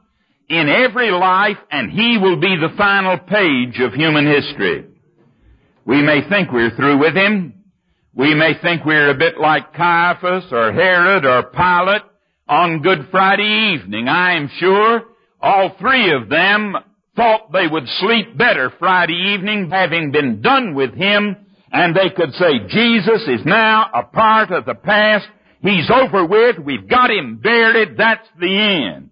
in 0.50 0.68
every 0.68 1.12
life 1.12 1.58
and 1.72 1.92
He 1.92 2.18
will 2.18 2.40
be 2.40 2.56
the 2.56 2.76
final 2.78 3.18
page 3.18 3.80
of 3.80 3.94
human 3.94 4.26
history. 4.26 4.86
We 5.86 6.02
may 6.02 6.28
think 6.28 6.52
we're 6.52 6.76
through 6.76 7.00
with 7.00 7.16
Him, 7.16 7.54
we 8.16 8.34
may 8.34 8.54
think 8.62 8.84
we're 8.86 9.12
a 9.12 9.18
bit 9.18 9.40
like 9.40 9.74
Caiaphas 9.74 10.52
or 10.52 10.74
Herod 10.74 11.26
or 11.26 11.44
Pilate 11.44 12.02
on 12.48 12.82
Good 12.82 13.08
Friday 13.12 13.76
evening. 13.76 14.08
I 14.08 14.36
am 14.36 14.50
sure 14.60 15.04
all 15.40 15.76
three 15.80 16.12
of 16.14 16.28
them 16.28 16.76
thought 17.16 17.52
they 17.54 17.68
would 17.68 17.88
sleep 18.00 18.38
better 18.38 18.74
Friday 18.80 19.36
evening 19.36 19.70
having 19.70 20.12
been 20.12 20.42
done 20.42 20.74
with 20.74 20.94
him 20.96 21.36
and 21.72 21.96
they 21.96 22.10
could 22.10 22.34
say 22.34 22.68
Jesus 22.68 23.22
is 23.28 23.46
now 23.46 23.90
a 23.94 24.04
part 24.04 24.52
of 24.52 24.66
the 24.66 24.76
past. 24.76 25.28
He's 25.62 25.90
over 25.92 26.26
with. 26.26 26.58
We've 26.60 26.88
got 26.88 27.12
him 27.12 27.38
buried. 27.38 27.98
That's 27.98 28.28
the 28.40 28.92
end. 28.94 29.10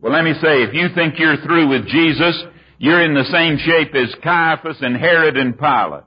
Well, 0.00 0.12
let 0.12 0.24
me 0.24 0.34
say, 0.34 0.64
if 0.64 0.74
you 0.74 0.88
think 0.94 1.14
you're 1.18 1.40
through 1.42 1.68
with 1.68 1.86
Jesus, 1.86 2.42
you're 2.78 3.02
in 3.02 3.14
the 3.14 3.24
same 3.30 3.58
shape 3.58 3.94
as 3.94 4.14
Caiaphas 4.22 4.78
and 4.80 4.96
Herod 4.96 5.36
and 5.36 5.56
Pilate. 5.56 6.04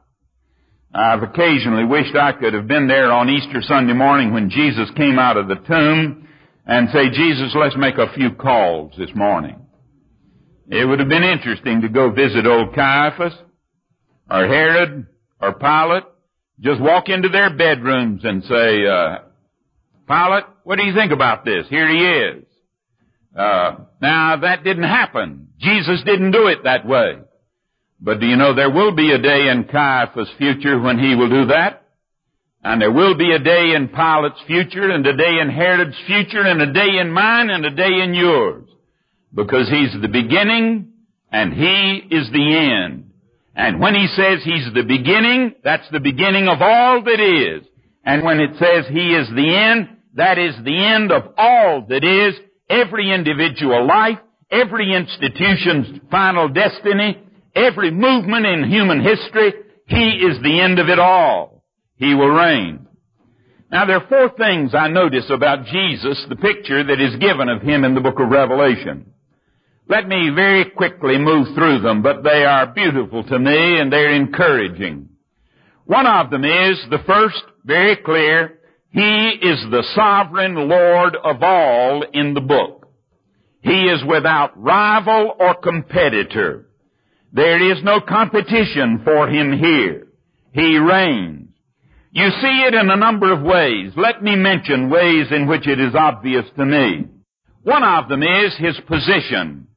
I've 0.93 1.24
occasionally 1.24 1.86
wished 1.86 2.15
I 2.15 2.34
could 2.34 2.53
have 2.53 2.67
been 2.67 2.88
there 2.88 3.12
on 3.12 3.29
Easter 3.29 3.62
Sunday 3.62 3.93
morning 3.93 4.34
when 4.34 4.50
Jesus 4.50 4.89
came 4.95 5.17
out 5.17 5.38
of 5.38 5.48
the 5.48 5.55
tomb 5.55 6.27
and 6.65 6.89
say, 6.91 7.10
Jesus, 7.10 7.55
let's 7.55 7.75
make 7.77 7.98
a 7.98 8.13
few 8.13 8.31
calls 8.31 8.93
this 8.98 9.10
morning. 9.15 9.65
It 10.69 10.86
would 10.86 11.00
have 11.00 11.10
been 11.10 11.24
interesting 11.24 11.81
to 11.81 11.89
go 11.89 12.12
visit 12.12 12.45
old 12.45 12.74
Caiaphas 12.74 13.34
or 14.29 14.48
Herod 14.48 15.07
or 15.42 15.54
Pilate. 15.54 16.04
Just 16.60 16.82
walk 16.82 17.10
into 17.10 17.30
their 17.30 17.56
bedrooms 17.56 18.22
and 18.24 18.44
say, 18.44 18.86
uh, 18.88 19.18
Pilate, 20.08 20.46
what 20.63 20.77
do 20.77 20.86
you 20.86 20.94
think 20.96 21.12
about 21.12 21.44
this? 21.44 21.68
Here 21.70 21.89
he 21.89 22.00
is. 22.00 22.46
Uh, 23.38 23.75
now 24.01 24.38
that 24.38 24.63
didn't 24.63 24.84
happen. 24.84 25.50
Jesus 25.60 26.01
didn't 26.06 26.32
do 26.32 26.48
it 26.48 26.63
that 26.63 26.86
way. 26.86 27.20
But 28.00 28.20
do 28.20 28.27
you 28.27 28.36
know 28.36 28.54
there 28.54 28.72
will 28.72 28.96
be 28.96 29.12
a 29.12 29.18
day 29.18 29.48
in 29.50 29.65
Caiaphas' 29.65 30.30
future 30.38 30.80
when 30.80 31.00
he 31.00 31.15
will 31.15 31.30
do 31.30 31.48
that? 31.48 31.84
And 32.63 32.82
there 32.82 32.92
will 32.92 33.15
be 33.15 33.32
a 33.32 33.39
day 33.39 33.74
in 33.75 33.89
Pilate's 33.89 34.42
future, 34.48 34.89
and 34.89 35.06
a 35.06 35.15
day 35.15 35.39
in 35.39 35.50
Herod's 35.50 35.98
future, 36.08 36.42
and 36.42 36.62
a 36.62 36.74
day 36.74 36.98
in 37.00 37.12
mine, 37.12 37.50
and 37.50 37.63
a 37.65 37.70
day 37.70 38.01
in 38.04 38.13
yours. 38.13 38.68
Because 39.34 39.70
he's 39.70 40.01
the 40.01 40.08
beginning, 40.08 40.94
and 41.32 41.54
he 41.54 42.08
is 42.10 42.32
the 42.32 42.86
end. 42.86 43.05
And 43.56 43.80
when 43.80 43.96
he 43.96 44.08
says 44.08 44.44
he's 44.44 44.74
the 44.74 44.84
beginning, 44.84 45.56
that's 45.64 45.90
the 45.92 46.00
beginning 46.00 46.48
of 46.48 46.62
all 46.62 47.02
that 47.04 47.20
is. 47.20 47.66
And 48.04 48.24
when 48.24 48.40
it 48.40 48.52
says 48.60 48.86
he 48.90 49.16
is 49.16 49.28
the 49.30 49.56
end, 49.56 49.90
that 50.16 50.38
is 50.38 50.56
the 50.64 50.86
end 50.86 51.12
of 51.12 51.34
all 51.38 51.86
that 51.90 52.04
is, 52.04 52.36
every 52.70 53.14
individual 53.14 53.88
life, 53.88 54.20
every 54.52 54.94
institution's 54.94 56.00
final 56.12 56.50
destiny, 56.50 57.22
every 57.56 57.92
movement 57.92 58.46
in 58.46 58.70
human 58.70 59.02
history, 59.02 59.54
He 59.88 60.26
is 60.28 60.42
the 60.42 60.60
end 60.62 60.80
of 60.80 60.90
it 60.90 61.00
all. 61.00 61.64
He 61.98 62.14
will 62.14 62.30
reign. 62.30 62.88
Now 63.72 63.86
there 63.86 64.02
are 64.02 64.08
four 64.08 64.38
things 64.38 64.74
I 64.74 64.88
notice 64.88 65.30
about 65.30 65.66
Jesus, 65.66 66.24
the 66.30 66.36
picture 66.36 66.84
that 66.84 67.02
is 67.02 67.16
given 67.18 67.50
of 67.50 67.62
Him 67.62 67.84
in 67.84 67.96
the 67.96 68.02
book 68.02 68.20
of 68.20 68.30
Revelation. 68.30 69.12
Let 69.88 70.08
me 70.08 70.32
very 70.34 70.65
quickly 70.72 71.18
move 71.18 71.54
through 71.54 71.82
them, 71.82 72.01
but 72.01 72.24
they 72.24 72.44
are 72.44 72.74
beautiful 72.74 73.24
to 73.24 73.38
me 73.38 73.80
and 73.80 73.92
they're 73.92 74.15
encouraging. 74.15 75.10
One 75.86 76.08
of 76.08 76.32
them 76.32 76.44
is, 76.44 76.80
the 76.89 77.04
first, 77.06 77.44
very 77.63 77.96
clear, 77.98 78.60
He 78.89 79.01
is 79.42 79.63
the 79.70 79.84
sovereign 79.94 80.56
Lord 80.56 81.15
of 81.15 81.44
all 81.44 82.04
in 82.13 82.34
the 82.34 82.42
book. 82.42 82.88
He 83.62 83.86
is 83.86 84.04
without 84.08 84.60
rival 84.62 85.36
or 85.39 85.56
competitor. 85.56 86.68
There 87.34 87.72
is 87.72 87.84
no 87.84 88.00
competition 88.00 89.01
for 89.04 89.27
him 89.27 89.58
here. 89.58 90.08
He 90.54 90.77
reigns. 90.77 91.50
You 92.12 92.30
see 92.30 92.63
it 92.68 92.74
in 92.74 92.89
a 92.89 92.96
number 92.96 93.34
of 93.34 93.42
ways. 93.42 93.92
Let 93.98 94.24
me 94.24 94.36
mention 94.36 94.89
ways 94.89 95.27
in 95.32 95.48
which 95.48 95.68
it 95.68 95.80
is 95.80 95.94
obvious 95.94 96.46
to 96.56 96.65
me. 96.65 97.08
One 97.63 97.84
of 97.84 98.08
them 98.08 98.24
is 98.24 98.56
his 98.58 98.80
position. 98.88 99.68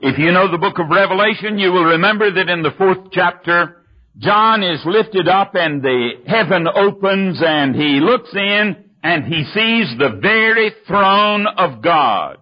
If 0.00 0.18
you 0.18 0.30
know 0.30 0.50
the 0.50 0.58
book 0.58 0.78
of 0.78 0.90
Revelation, 0.90 1.58
you 1.58 1.72
will 1.72 1.84
remember 1.84 2.30
that 2.30 2.50
in 2.50 2.62
the 2.62 2.74
fourth 2.76 3.10
chapter, 3.12 3.82
John 4.18 4.62
is 4.62 4.80
lifted 4.84 5.26
up 5.26 5.52
and 5.54 5.82
the 5.82 6.10
heaven 6.26 6.66
opens 6.68 7.40
and 7.42 7.74
he 7.74 8.00
looks 8.00 8.28
in 8.34 8.76
and 9.02 9.24
he 9.24 9.44
sees 9.44 9.96
the 9.98 10.18
very 10.20 10.72
throne 10.86 11.46
of 11.46 11.80
God. 11.82 12.36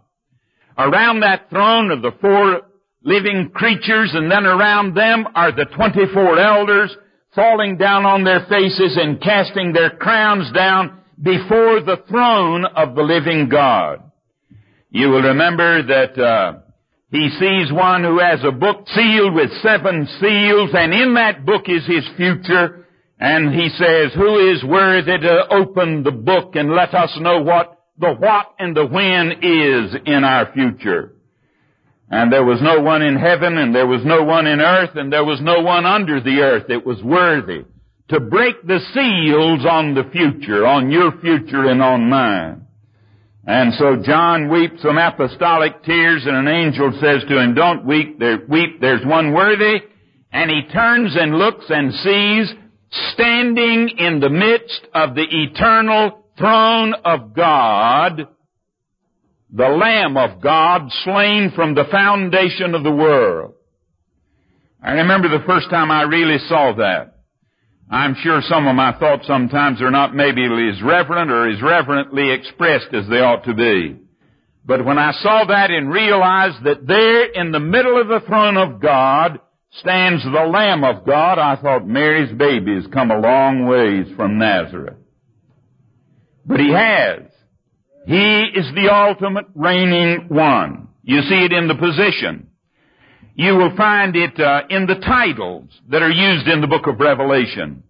Around 0.77 1.21
that 1.21 1.49
throne 1.49 1.93
are 1.93 2.01
the 2.01 2.17
four 2.21 2.63
living 3.05 3.51
creatures, 3.55 4.11
and 4.15 4.29
then 4.31 4.47
around 4.47 4.97
them 4.97 5.27
are 5.37 5.53
the 5.53 5.67
24 5.77 6.39
elders 6.41 6.97
falling 7.37 7.77
down 7.77 8.05
on 8.05 8.25
their 8.25 8.47
faces 8.49 8.99
and 9.01 9.21
casting 9.21 9.73
their 9.73 9.91
crowns 9.91 10.51
down 10.53 10.99
before 11.23 11.81
the 11.83 12.03
throne 12.09 12.65
of 12.65 12.97
the 12.97 13.03
living 13.03 13.49
God. 13.49 14.11
You 14.91 15.11
will 15.11 15.23
remember 15.23 15.83
that 15.83 16.19
uh, 16.21 16.63
he 17.14 17.30
sees 17.38 17.73
one 17.73 18.02
who 18.02 18.18
has 18.18 18.40
a 18.42 18.50
book 18.50 18.88
sealed 18.88 19.35
with 19.35 19.49
seven 19.62 20.04
seals, 20.21 20.71
and 20.75 20.92
in 20.92 21.14
that 21.14 21.47
book 21.47 21.68
is 21.68 21.87
his 21.87 22.04
future. 22.16 22.88
And 23.21 23.54
he 23.54 23.68
says, 23.68 24.12
Who 24.16 24.50
is 24.50 24.64
worthy 24.64 25.18
to 25.18 25.47
open 25.49 26.02
the 26.02 26.11
book 26.11 26.56
and 26.56 26.75
let 26.75 26.92
us 26.92 27.16
know 27.21 27.40
what 27.40 27.78
the 28.00 28.14
what 28.14 28.54
and 28.59 28.76
the 28.76 28.85
when 28.85 29.30
is 29.42 29.94
in 30.04 30.25
our 30.25 30.52
future? 30.54 31.12
And 32.11 32.33
there 32.33 32.44
was 32.44 32.61
no 32.61 32.80
one 32.80 33.02
in 33.02 33.14
heaven, 33.14 33.59
and 33.59 33.73
there 33.73 33.87
was 33.87 34.04
no 34.04 34.25
one 34.25 34.49
in 34.49 34.61
earth, 34.61 34.97
and 34.97 35.12
there 35.12 35.25
was 35.25 35.40
no 35.40 35.61
one 35.61 35.87
under 35.87 36.21
the 36.21 36.40
earth 36.40 36.64
that 36.66 36.85
was 36.85 37.00
worthy 37.00 37.62
to 38.09 38.18
break 38.18 38.61
the 38.66 38.80
seals 38.92 39.64
on 39.64 39.94
the 39.94 40.11
future, 40.11 40.66
on 40.66 40.90
your 40.90 41.12
future 41.21 41.66
and 41.66 41.80
on 41.80 42.11
mine. 42.11 42.63
And 43.47 43.75
so 43.75 44.03
John 44.03 44.49
weeps 44.49 44.81
some 44.83 44.97
apostolic 44.97 45.83
tears 45.85 46.25
and 46.25 46.37
an 46.37 46.49
angel 46.49 46.93
says 47.01 47.23
to 47.29 47.39
him, 47.39 47.55
don't 47.55 47.85
weep, 47.85 48.19
there, 48.19 48.39
weep, 48.49 48.81
there's 48.81 49.05
one 49.05 49.35
worthy. 49.35 49.81
And 50.33 50.51
he 50.51 50.63
turns 50.73 51.15
and 51.15 51.37
looks 51.37 51.67
and 51.69 51.93
sees 51.93 52.55
standing 53.13 53.91
in 53.99 54.21
the 54.21 54.31
midst 54.31 54.87
of 54.95 55.15
the 55.15 55.27
eternal 55.29 56.25
throne 56.39 56.95
of 57.05 57.35
God, 57.35 58.29
the 59.53 59.69
Lamb 59.69 60.17
of 60.17 60.41
God 60.41 60.89
slain 61.05 61.53
from 61.55 61.75
the 61.75 61.85
foundation 61.91 62.75
of 62.75 62.83
the 62.83 62.91
world. 62.91 63.55
I 64.83 64.93
remember 64.93 65.29
the 65.29 65.45
first 65.47 65.71
time 65.71 65.91
I 65.91 66.03
really 66.03 66.39
saw 66.49 66.75
that. 66.77 67.13
I'm 67.95 68.17
sure 68.25 68.43
some 68.49 68.67
of 68.67 68.75
my 68.75 68.99
thoughts 68.99 69.25
sometimes 69.25 69.81
are 69.81 69.91
not 69.91 70.17
maybe 70.17 70.43
as 70.43 70.83
reverent 70.83 71.31
or 71.31 71.49
as 71.49 71.63
reverently 71.63 72.33
expressed 72.33 72.93
as 72.93 73.09
they 73.09 73.21
ought 73.21 73.45
to 73.45 73.55
be. 73.55 73.97
But 74.67 74.85
when 74.85 74.99
I 74.99 75.13
saw 75.23 75.45
that 75.45 75.71
and 75.71 75.89
realized 75.89 76.65
that 76.65 76.89
there 76.89 77.27
in 77.27 77.53
the 77.53 77.61
middle 77.61 78.01
of 78.01 78.09
the 78.09 78.27
throne 78.27 78.57
of 78.57 78.81
God 78.81 79.39
stands 79.79 80.25
the 80.25 80.31
Lamb 80.31 80.83
of 80.83 81.07
God, 81.07 81.39
I 81.39 81.55
thought 81.55 81.87
Mary's 81.87 82.37
baby 82.37 82.75
has 82.75 82.87
come 82.93 83.13
a 83.13 83.21
long 83.21 83.67
ways 83.67 84.07
from 84.17 84.39
Nazareth. 84.39 84.97
But 86.45 86.59
he 86.59 86.73
has. 86.73 87.21
He 88.07 88.43
is 88.57 88.75
the 88.75 88.93
ultimate 88.93 89.47
reigning 89.55 90.27
one. 90.31 90.89
You 91.05 91.23
see 91.23 91.45
it 91.45 91.53
in 91.53 91.69
the 91.69 91.77
position. 91.77 92.49
You 93.37 93.57
will 93.57 93.76
find 93.76 94.14
it 94.14 94.38
uh, 94.38 94.62
in 94.71 94.87
the 94.87 94.95
titles 94.95 95.69
that 95.88 96.03
are 96.03 96.11
used 96.11 96.47
in 96.47 96.61
the 96.61 96.69
book 96.69 96.87
of 96.87 97.00
Revelation. 97.00 97.83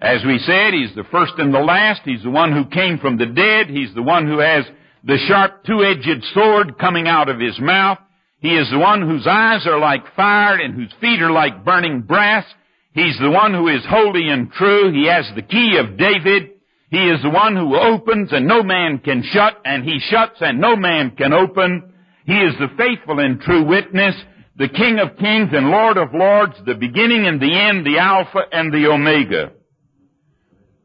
As 0.00 0.22
we 0.26 0.38
said, 0.38 0.74
He's 0.74 0.94
the 0.94 1.08
first 1.10 1.32
and 1.38 1.54
the 1.54 1.60
last. 1.60 2.02
He's 2.04 2.22
the 2.22 2.30
one 2.30 2.52
who 2.52 2.66
came 2.66 2.98
from 2.98 3.16
the 3.16 3.26
dead. 3.26 3.70
He's 3.70 3.94
the 3.94 4.02
one 4.02 4.26
who 4.26 4.40
has 4.40 4.66
the 5.02 5.16
sharp 5.28 5.64
two-edged 5.64 6.24
sword 6.34 6.78
coming 6.78 7.08
out 7.08 7.30
of 7.30 7.40
His 7.40 7.58
mouth. 7.58 7.98
He 8.40 8.50
is 8.50 8.68
the 8.70 8.78
one 8.78 9.00
whose 9.00 9.26
eyes 9.26 9.66
are 9.66 9.78
like 9.78 10.14
fire 10.14 10.60
and 10.60 10.74
whose 10.74 10.92
feet 11.00 11.22
are 11.22 11.32
like 11.32 11.64
burning 11.64 12.02
brass. 12.02 12.44
He's 12.92 13.18
the 13.18 13.30
one 13.30 13.54
who 13.54 13.68
is 13.68 13.86
holy 13.88 14.28
and 14.28 14.52
true. 14.52 14.92
He 14.92 15.06
has 15.06 15.24
the 15.34 15.42
key 15.42 15.78
of 15.78 15.96
David. 15.96 16.50
He 16.90 16.98
is 16.98 17.22
the 17.22 17.30
one 17.30 17.56
who 17.56 17.76
opens 17.76 18.30
and 18.32 18.46
no 18.46 18.62
man 18.62 18.98
can 18.98 19.22
shut, 19.32 19.58
and 19.64 19.84
he 19.84 19.98
shuts 20.10 20.36
and 20.40 20.60
no 20.60 20.76
man 20.76 21.12
can 21.16 21.32
open. 21.32 21.94
He 22.26 22.34
is 22.34 22.54
the 22.58 22.68
faithful 22.76 23.20
and 23.20 23.40
true 23.40 23.64
witness 23.64 24.14
the 24.62 24.68
King 24.68 25.00
of 25.00 25.16
Kings 25.18 25.50
and 25.52 25.70
Lord 25.70 25.96
of 25.96 26.14
Lords, 26.14 26.54
the 26.64 26.76
beginning 26.76 27.26
and 27.26 27.40
the 27.40 27.52
end, 27.52 27.84
the 27.84 27.98
Alpha 27.98 28.42
and 28.52 28.72
the 28.72 28.86
Omega. 28.86 29.50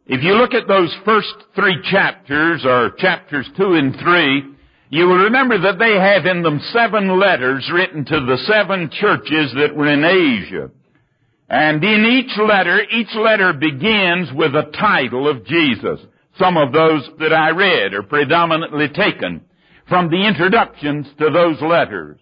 If 0.08 0.24
you 0.24 0.34
look 0.34 0.56
at 0.56 0.68
those 0.68 0.92
first 1.06 1.32
three 1.54 1.78
chapters, 1.92 2.66
or 2.66 2.90
chapters 2.98 3.48
two 3.56 3.74
and 3.74 3.96
three, 4.02 4.46
you 4.90 5.06
will 5.06 5.26
remember 5.26 5.62
that 5.62 5.78
they 5.78 5.94
have 5.94 6.26
in 6.26 6.42
them 6.42 6.60
seven 6.74 7.20
letters 7.20 7.70
written 7.72 8.04
to 8.06 8.20
the 8.22 8.40
seven 8.48 8.90
churches 9.00 9.54
that 9.54 9.76
were 9.76 9.92
in 9.92 10.04
Asia. 10.04 10.72
And 11.48 11.84
in 11.84 12.04
each 12.06 12.36
letter, 12.36 12.82
each 12.82 13.14
letter 13.14 13.54
begins 13.54 14.30
with 14.34 14.56
a 14.56 14.72
title 14.72 15.30
of 15.30 15.46
Jesus. 15.46 16.00
Some 16.40 16.58
of 16.58 16.74
those 16.74 17.08
that 17.20 17.32
I 17.32 17.52
read 17.52 17.94
are 17.94 18.02
predominantly 18.02 18.88
taken 18.88 19.42
from 19.88 20.10
the 20.10 20.26
introductions 20.26 21.06
to 21.20 21.30
those 21.30 21.62
letters. 21.62 22.18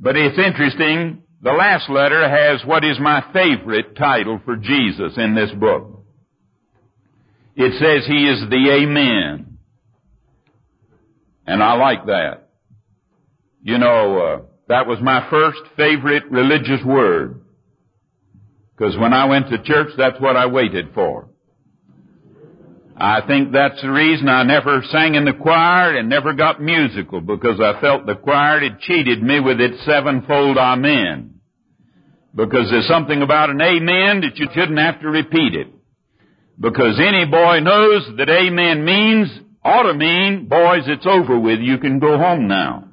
But 0.00 0.16
it's 0.16 0.38
interesting, 0.38 1.22
the 1.42 1.52
last 1.52 1.90
letter 1.90 2.28
has 2.28 2.64
what 2.66 2.84
is 2.84 2.98
my 2.98 3.22
favorite 3.32 3.96
title 3.96 4.40
for 4.44 4.56
Jesus 4.56 5.12
in 5.16 5.34
this 5.34 5.50
book. 5.52 6.04
It 7.54 7.72
says 7.78 8.06
He 8.06 8.26
is 8.26 8.48
the 8.48 8.78
Amen. 8.82 9.58
And 11.46 11.62
I 11.62 11.74
like 11.74 12.06
that. 12.06 12.48
You 13.62 13.76
know, 13.78 14.18
uh, 14.18 14.40
that 14.68 14.86
was 14.86 14.98
my 15.02 15.28
first 15.28 15.60
favorite 15.76 16.24
religious 16.30 16.84
word. 16.84 17.42
Because 18.76 18.96
when 18.96 19.12
I 19.12 19.26
went 19.26 19.50
to 19.50 19.62
church, 19.62 19.90
that's 19.98 20.20
what 20.20 20.36
I 20.36 20.46
waited 20.46 20.94
for. 20.94 21.29
I 23.02 23.26
think 23.26 23.52
that's 23.52 23.80
the 23.80 23.90
reason 23.90 24.28
I 24.28 24.42
never 24.42 24.82
sang 24.90 25.14
in 25.14 25.24
the 25.24 25.32
choir 25.32 25.96
and 25.96 26.10
never 26.10 26.34
got 26.34 26.60
musical 26.60 27.22
because 27.22 27.58
I 27.58 27.80
felt 27.80 28.04
the 28.04 28.14
choir 28.14 28.60
had 28.60 28.78
cheated 28.80 29.22
me 29.22 29.40
with 29.40 29.58
its 29.58 29.82
sevenfold 29.86 30.58
amen. 30.58 31.40
Because 32.34 32.70
there's 32.70 32.86
something 32.86 33.22
about 33.22 33.48
an 33.48 33.60
amen 33.62 34.20
that 34.20 34.36
you 34.36 34.48
shouldn't 34.52 34.78
have 34.78 35.00
to 35.00 35.08
repeat 35.08 35.54
it. 35.54 35.68
Because 36.60 37.00
any 37.00 37.24
boy 37.24 37.60
knows 37.60 38.06
that 38.18 38.28
amen 38.28 38.84
means, 38.84 39.30
ought 39.64 39.84
to 39.84 39.94
mean, 39.94 40.46
boys, 40.46 40.82
it's 40.86 41.06
over 41.06 41.40
with, 41.40 41.60
you 41.60 41.78
can 41.78 42.00
go 42.00 42.18
home 42.18 42.48
now. 42.48 42.84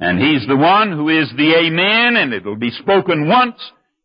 And 0.00 0.18
he's 0.18 0.46
the 0.48 0.56
one 0.56 0.90
who 0.90 1.08
is 1.08 1.30
the 1.36 1.54
amen 1.54 2.16
and 2.16 2.32
it'll 2.32 2.56
be 2.56 2.72
spoken 2.72 3.28
once 3.28 3.60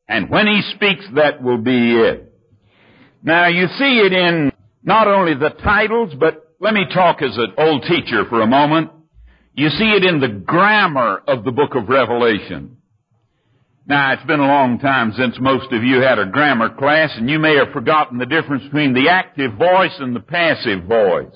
and 0.07 0.29
when 0.29 0.45
he 0.45 0.61
speaks 0.75 1.05
that 1.15 1.41
will 1.41 1.57
be 1.57 1.95
it. 1.95 2.32
Now 3.23 3.47
you 3.47 3.67
see 3.79 3.99
it 3.99 4.11
in 4.11 4.51
not 4.83 5.07
only 5.07 5.33
the 5.33 5.49
titles, 5.49 6.13
but 6.19 6.55
let 6.59 6.73
me 6.73 6.85
talk 6.93 7.21
as 7.21 7.37
an 7.37 7.53
old 7.57 7.83
teacher 7.83 8.25
for 8.29 8.41
a 8.41 8.47
moment. 8.47 8.91
You 9.55 9.69
see 9.69 9.91
it 9.91 10.03
in 10.03 10.19
the 10.19 10.27
grammar 10.27 11.21
of 11.25 11.45
the 11.45 11.51
book 11.51 11.75
of 11.75 11.87
Revelation. 11.87 12.77
Now, 13.85 14.13
it's 14.13 14.23
been 14.23 14.39
a 14.39 14.47
long 14.47 14.79
time 14.79 15.13
since 15.17 15.35
most 15.39 15.71
of 15.71 15.83
you 15.83 16.01
had 16.01 16.17
a 16.17 16.25
grammar 16.25 16.73
class, 16.75 17.11
and 17.15 17.29
you 17.29 17.37
may 17.37 17.55
have 17.57 17.73
forgotten 17.73 18.17
the 18.17 18.25
difference 18.25 18.63
between 18.63 18.93
the 18.93 19.09
active 19.09 19.53
voice 19.55 19.95
and 19.99 20.15
the 20.15 20.21
passive 20.21 20.85
voice. 20.85 21.35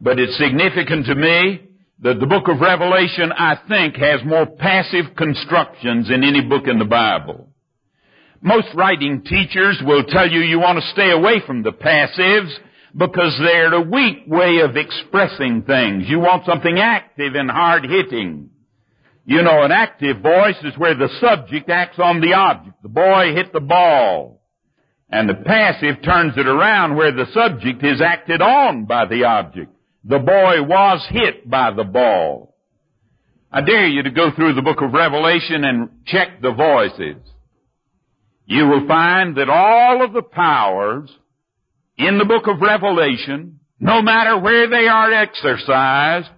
But 0.00 0.18
it's 0.18 0.36
significant 0.36 1.06
to 1.06 1.14
me 1.14 1.62
that 2.00 2.20
the 2.20 2.26
book 2.26 2.48
of 2.48 2.60
Revelation, 2.60 3.32
I 3.32 3.58
think, 3.68 3.96
has 3.96 4.20
more 4.24 4.46
passive 4.46 5.16
constructions 5.16 6.08
than 6.08 6.24
any 6.24 6.42
book 6.42 6.66
in 6.66 6.78
the 6.78 6.84
Bible. 6.84 7.49
Most 8.42 8.68
writing 8.74 9.22
teachers 9.22 9.80
will 9.84 10.04
tell 10.04 10.30
you 10.30 10.40
you 10.40 10.58
want 10.58 10.78
to 10.78 10.90
stay 10.92 11.10
away 11.10 11.42
from 11.46 11.62
the 11.62 11.72
passives 11.72 12.50
because 12.96 13.38
they're 13.38 13.74
a 13.74 13.82
weak 13.82 14.24
way 14.26 14.60
of 14.60 14.76
expressing 14.76 15.62
things. 15.62 16.04
You 16.08 16.20
want 16.20 16.46
something 16.46 16.78
active 16.78 17.34
and 17.34 17.50
hard 17.50 17.84
hitting. 17.84 18.50
You 19.26 19.42
know, 19.42 19.62
an 19.62 19.72
active 19.72 20.22
voice 20.22 20.56
is 20.64 20.76
where 20.78 20.94
the 20.94 21.10
subject 21.20 21.68
acts 21.68 21.98
on 21.98 22.20
the 22.20 22.32
object. 22.32 22.82
The 22.82 22.88
boy 22.88 23.34
hit 23.34 23.52
the 23.52 23.60
ball. 23.60 24.40
And 25.10 25.28
the 25.28 25.34
passive 25.34 26.02
turns 26.02 26.32
it 26.36 26.46
around 26.46 26.96
where 26.96 27.12
the 27.12 27.26
subject 27.34 27.84
is 27.84 28.00
acted 28.00 28.40
on 28.40 28.86
by 28.86 29.04
the 29.04 29.24
object. 29.24 29.70
The 30.04 30.18
boy 30.18 30.62
was 30.62 31.06
hit 31.10 31.48
by 31.48 31.72
the 31.72 31.84
ball. 31.84 32.56
I 33.52 33.60
dare 33.60 33.88
you 33.88 34.02
to 34.04 34.10
go 34.10 34.30
through 34.34 34.54
the 34.54 34.62
book 34.62 34.80
of 34.80 34.94
Revelation 34.94 35.64
and 35.64 35.90
check 36.06 36.40
the 36.40 36.52
voices 36.52 37.16
you 38.50 38.66
will 38.66 38.84
find 38.88 39.36
that 39.36 39.48
all 39.48 40.04
of 40.04 40.12
the 40.12 40.22
powers 40.22 41.08
in 41.96 42.18
the 42.18 42.24
book 42.24 42.48
of 42.48 42.60
Revelation, 42.60 43.60
no 43.78 44.02
matter 44.02 44.40
where 44.40 44.68
they 44.68 44.88
are 44.88 45.12
exercised, 45.12 46.28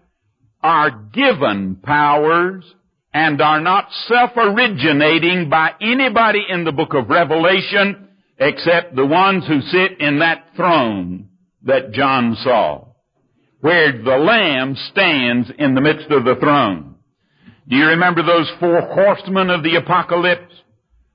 are 0.63 0.91
given 0.91 1.77
powers 1.83 2.67
and 3.15 3.41
are 3.41 3.63
not 3.63 3.89
self-originating 4.09 5.49
by 5.49 5.71
anybody 5.81 6.45
in 6.47 6.65
the 6.65 6.73
book 6.73 6.93
of 6.93 7.09
Revelation 7.09 8.09
except 8.37 8.95
the 8.95 9.07
ones 9.07 9.47
who 9.47 9.63
sit 9.63 9.99
in 9.99 10.19
that 10.19 10.49
throne 10.55 11.31
that 11.63 11.93
John 11.93 12.37
saw, 12.45 12.89
where 13.63 13.91
the 13.91 14.19
Lamb 14.19 14.77
stands 14.91 15.51
in 15.59 15.75
the 15.75 15.81
midst 15.81 16.11
of 16.11 16.27
the 16.27 16.37
throne. 16.39 16.97
Do 17.67 17.75
you 17.75 17.87
remember 17.87 18.23
those 18.23 18.53
four 18.61 18.83
horsemen 18.83 19.49
of 19.49 19.63
the 19.63 19.77
apocalypse? 19.77 20.52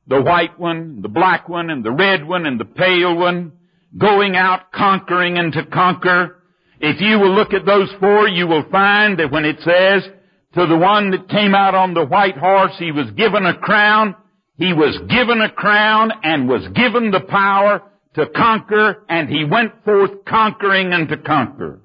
The 0.08 0.22
white 0.22 0.60
one, 0.60 1.02
the 1.02 1.10
black 1.10 1.50
one, 1.50 1.70
and 1.70 1.84
the 1.84 1.92
red 1.92 2.26
one, 2.26 2.46
and 2.46 2.60
the 2.60 2.66
pale 2.66 3.16
one, 3.16 3.52
going 3.98 4.36
out 4.36 4.72
conquering 4.72 5.38
and 5.38 5.52
to 5.54 5.66
conquer. 5.66 6.44
If 6.80 7.02
you 7.02 7.20
will 7.20 7.34
look 7.34 7.54
at 7.54 7.66
those 7.66 7.92
four, 8.00 8.28
you 8.28 8.48
will 8.48 8.66
find 8.72 9.20
that 9.20 9.32
when 9.32 9.46
it 9.46 9.58
says, 9.60 10.10
to 10.54 10.66
the 10.66 10.78
one 10.78 11.12
that 11.12 11.30
came 11.30 11.54
out 11.54 11.76
on 11.76 11.94
the 11.94 12.06
white 12.06 12.38
horse, 12.38 12.74
he 12.80 12.92
was 12.92 13.12
given 13.12 13.46
a 13.46 13.58
crown, 13.58 14.16
he 14.58 14.74
was 14.74 14.98
given 15.10 15.42
a 15.42 15.52
crown 15.52 16.12
and 16.24 16.48
was 16.48 16.68
given 16.74 17.12
the 17.12 17.22
power 17.22 17.84
to 18.16 18.28
conquer, 18.36 19.04
and 19.10 19.30
he 19.30 19.44
went 19.44 19.84
forth 19.84 20.26
conquering 20.26 20.94
and 20.94 21.08
to 21.10 21.18
conquer. 21.18 21.80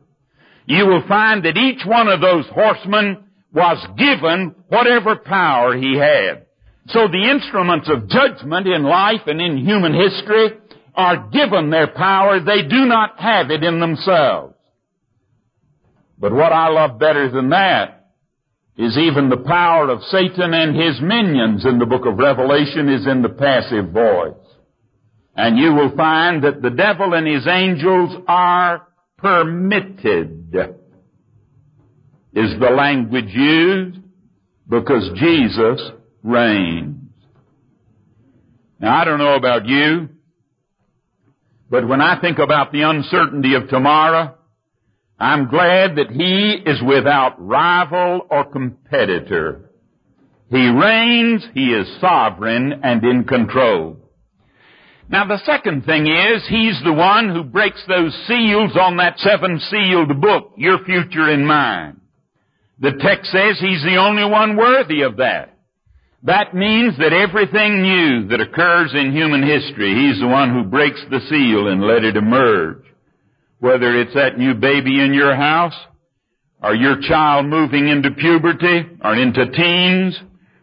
You 0.64 0.86
will 0.86 1.06
find 1.06 1.44
that 1.44 1.56
each 1.56 1.84
one 1.84 2.08
of 2.08 2.20
those 2.20 2.46
horsemen 2.46 3.24
was 3.52 3.84
given 3.98 4.54
whatever 4.68 5.16
power 5.16 5.76
he 5.76 5.98
had. 5.98 6.46
So 6.88 7.06
the 7.08 7.30
instruments 7.30 7.88
of 7.88 8.08
judgment 8.08 8.66
in 8.66 8.82
life 8.82 9.22
and 9.26 9.40
in 9.40 9.58
human 9.58 9.94
history 9.94 10.58
are 10.94 11.28
given 11.28 11.70
their 11.70 11.86
power. 11.88 12.40
They 12.40 12.62
do 12.62 12.86
not 12.86 13.20
have 13.20 13.50
it 13.50 13.62
in 13.62 13.80
themselves. 13.80 14.54
But 16.18 16.32
what 16.32 16.52
I 16.52 16.68
love 16.68 16.98
better 16.98 17.30
than 17.30 17.50
that 17.50 18.10
is 18.76 18.96
even 18.96 19.28
the 19.28 19.36
power 19.36 19.90
of 19.90 20.02
Satan 20.04 20.54
and 20.54 20.74
his 20.74 21.00
minions 21.00 21.64
in 21.64 21.78
the 21.78 21.86
book 21.86 22.06
of 22.06 22.18
Revelation 22.18 22.88
is 22.88 23.06
in 23.06 23.22
the 23.22 23.28
passive 23.28 23.90
voice. 23.90 24.34
And 25.36 25.58
you 25.58 25.72
will 25.72 25.94
find 25.96 26.44
that 26.44 26.62
the 26.62 26.70
devil 26.70 27.14
and 27.14 27.26
his 27.26 27.46
angels 27.46 28.22
are 28.26 28.86
permitted, 29.18 30.54
is 32.34 32.58
the 32.58 32.70
language 32.70 33.28
used, 33.28 33.98
because 34.68 35.10
Jesus 35.16 35.80
reigns. 36.22 37.10
Now 38.80 39.00
I 39.00 39.04
don't 39.04 39.18
know 39.18 39.36
about 39.36 39.66
you, 39.66 40.08
but 41.70 41.86
when 41.86 42.00
I 42.00 42.20
think 42.20 42.38
about 42.38 42.72
the 42.72 42.82
uncertainty 42.82 43.54
of 43.54 43.68
tomorrow, 43.68 44.34
I'm 45.18 45.48
glad 45.48 45.96
that 45.96 46.10
He 46.10 46.62
is 46.66 46.82
without 46.82 47.36
rival 47.38 48.26
or 48.28 48.44
competitor. 48.44 49.70
He 50.50 50.68
reigns, 50.68 51.46
He 51.54 51.66
is 51.72 51.86
sovereign 52.00 52.80
and 52.82 53.02
in 53.04 53.24
control. 53.24 53.98
Now 55.08 55.26
the 55.26 55.40
second 55.46 55.84
thing 55.84 56.06
is, 56.06 56.42
He's 56.48 56.80
the 56.84 56.92
one 56.92 57.28
who 57.28 57.44
breaks 57.44 57.82
those 57.86 58.12
seals 58.26 58.76
on 58.76 58.96
that 58.96 59.18
seven 59.18 59.60
sealed 59.70 60.20
book, 60.20 60.54
your 60.56 60.84
future 60.84 61.30
and 61.30 61.46
mine. 61.46 62.00
The 62.80 62.92
text 63.00 63.30
says 63.30 63.58
He's 63.60 63.82
the 63.82 63.96
only 63.96 64.24
one 64.24 64.56
worthy 64.56 65.02
of 65.02 65.18
that. 65.18 65.56
That 66.24 66.54
means 66.54 66.96
that 66.98 67.12
everything 67.12 67.82
new 67.82 68.28
that 68.28 68.40
occurs 68.40 68.92
in 68.94 69.12
human 69.12 69.42
history, 69.42 69.92
He's 69.92 70.20
the 70.20 70.28
one 70.28 70.54
who 70.54 70.62
breaks 70.62 71.00
the 71.10 71.20
seal 71.28 71.66
and 71.66 71.82
let 71.82 72.04
it 72.04 72.16
emerge. 72.16 72.84
Whether 73.58 74.00
it's 74.00 74.14
that 74.14 74.38
new 74.38 74.54
baby 74.54 75.02
in 75.02 75.14
your 75.14 75.34
house, 75.34 75.74
or 76.62 76.74
your 76.74 77.00
child 77.00 77.46
moving 77.46 77.88
into 77.88 78.12
puberty, 78.12 78.86
or 79.02 79.16
into 79.16 79.50
teens, 79.50 80.18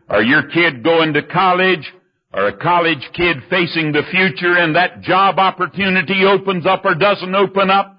or 0.10 0.22
your 0.22 0.44
kid 0.44 0.82
going 0.82 1.14
to 1.14 1.24
college, 1.24 1.92
or 2.34 2.48
a 2.48 2.58
college 2.58 3.10
kid 3.14 3.38
facing 3.50 3.92
the 3.92 4.04
future 4.12 4.58
and 4.58 4.76
that 4.76 5.02
job 5.02 5.40
opportunity 5.40 6.24
opens 6.26 6.66
up 6.66 6.86
or 6.86 6.96
doesn't 6.96 7.36
open 7.36 7.70
up, 7.70 7.98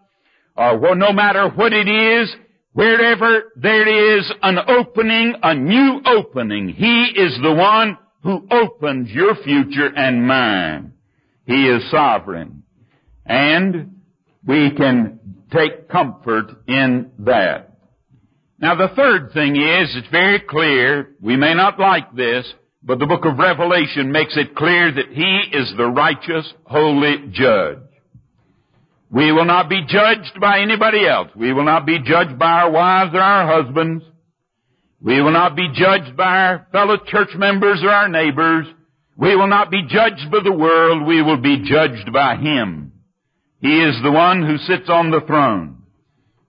or 0.56 0.78
well, 0.78 0.94
no 0.94 1.12
matter 1.12 1.48
what 1.50 1.72
it 1.74 1.88
is, 1.88 2.30
wherever 2.72 3.52
there 3.56 4.18
is 4.18 4.32
an 4.42 4.58
opening, 4.68 5.34
a 5.42 5.54
new 5.54 6.00
opening, 6.04 6.68
He 6.68 7.12
is 7.16 7.38
the 7.42 7.54
one 7.54 7.98
who 8.22 8.46
opens 8.50 9.10
your 9.10 9.34
future 9.36 9.90
and 9.94 10.26
mine. 10.26 10.92
He 11.46 11.66
is 11.66 11.90
sovereign. 11.90 12.62
And 13.26 14.00
we 14.46 14.70
can 14.76 15.20
take 15.52 15.88
comfort 15.88 16.46
in 16.66 17.10
that. 17.20 17.70
Now 18.58 18.74
the 18.74 18.94
third 18.94 19.32
thing 19.32 19.56
is, 19.56 19.96
it's 19.96 20.10
very 20.10 20.40
clear, 20.40 21.10
we 21.20 21.36
may 21.36 21.54
not 21.54 21.78
like 21.80 22.14
this, 22.14 22.46
but 22.82 22.98
the 22.98 23.06
book 23.06 23.24
of 23.24 23.38
Revelation 23.38 24.12
makes 24.12 24.36
it 24.36 24.54
clear 24.54 24.92
that 24.92 25.08
He 25.12 25.56
is 25.56 25.72
the 25.76 25.86
righteous, 25.86 26.52
holy 26.64 27.28
judge. 27.30 27.78
We 29.12 29.32
will 29.32 29.44
not 29.44 29.68
be 29.68 29.84
judged 29.88 30.40
by 30.40 30.60
anybody 30.60 31.04
else. 31.04 31.30
We 31.34 31.52
will 31.52 31.64
not 31.64 31.84
be 31.84 31.98
judged 31.98 32.38
by 32.38 32.62
our 32.62 32.70
wives 32.70 33.12
or 33.12 33.20
our 33.20 33.62
husbands. 33.62 34.04
We 35.02 35.20
will 35.20 35.32
not 35.32 35.56
be 35.56 35.68
judged 35.74 36.16
by 36.16 36.24
our 36.24 36.66
fellow 36.70 36.96
church 37.06 37.30
members 37.34 37.80
or 37.82 37.90
our 37.90 38.08
neighbors. 38.08 38.66
We 39.16 39.34
will 39.34 39.48
not 39.48 39.70
be 39.70 39.82
judged 39.88 40.30
by 40.30 40.38
the 40.44 40.52
world. 40.52 41.06
We 41.06 41.22
will 41.22 41.38
be 41.38 41.64
judged 41.64 42.12
by 42.12 42.36
Him. 42.36 42.92
He 43.58 43.82
is 43.82 43.96
the 44.02 44.12
one 44.12 44.46
who 44.46 44.58
sits 44.58 44.88
on 44.88 45.10
the 45.10 45.22
throne. 45.26 45.82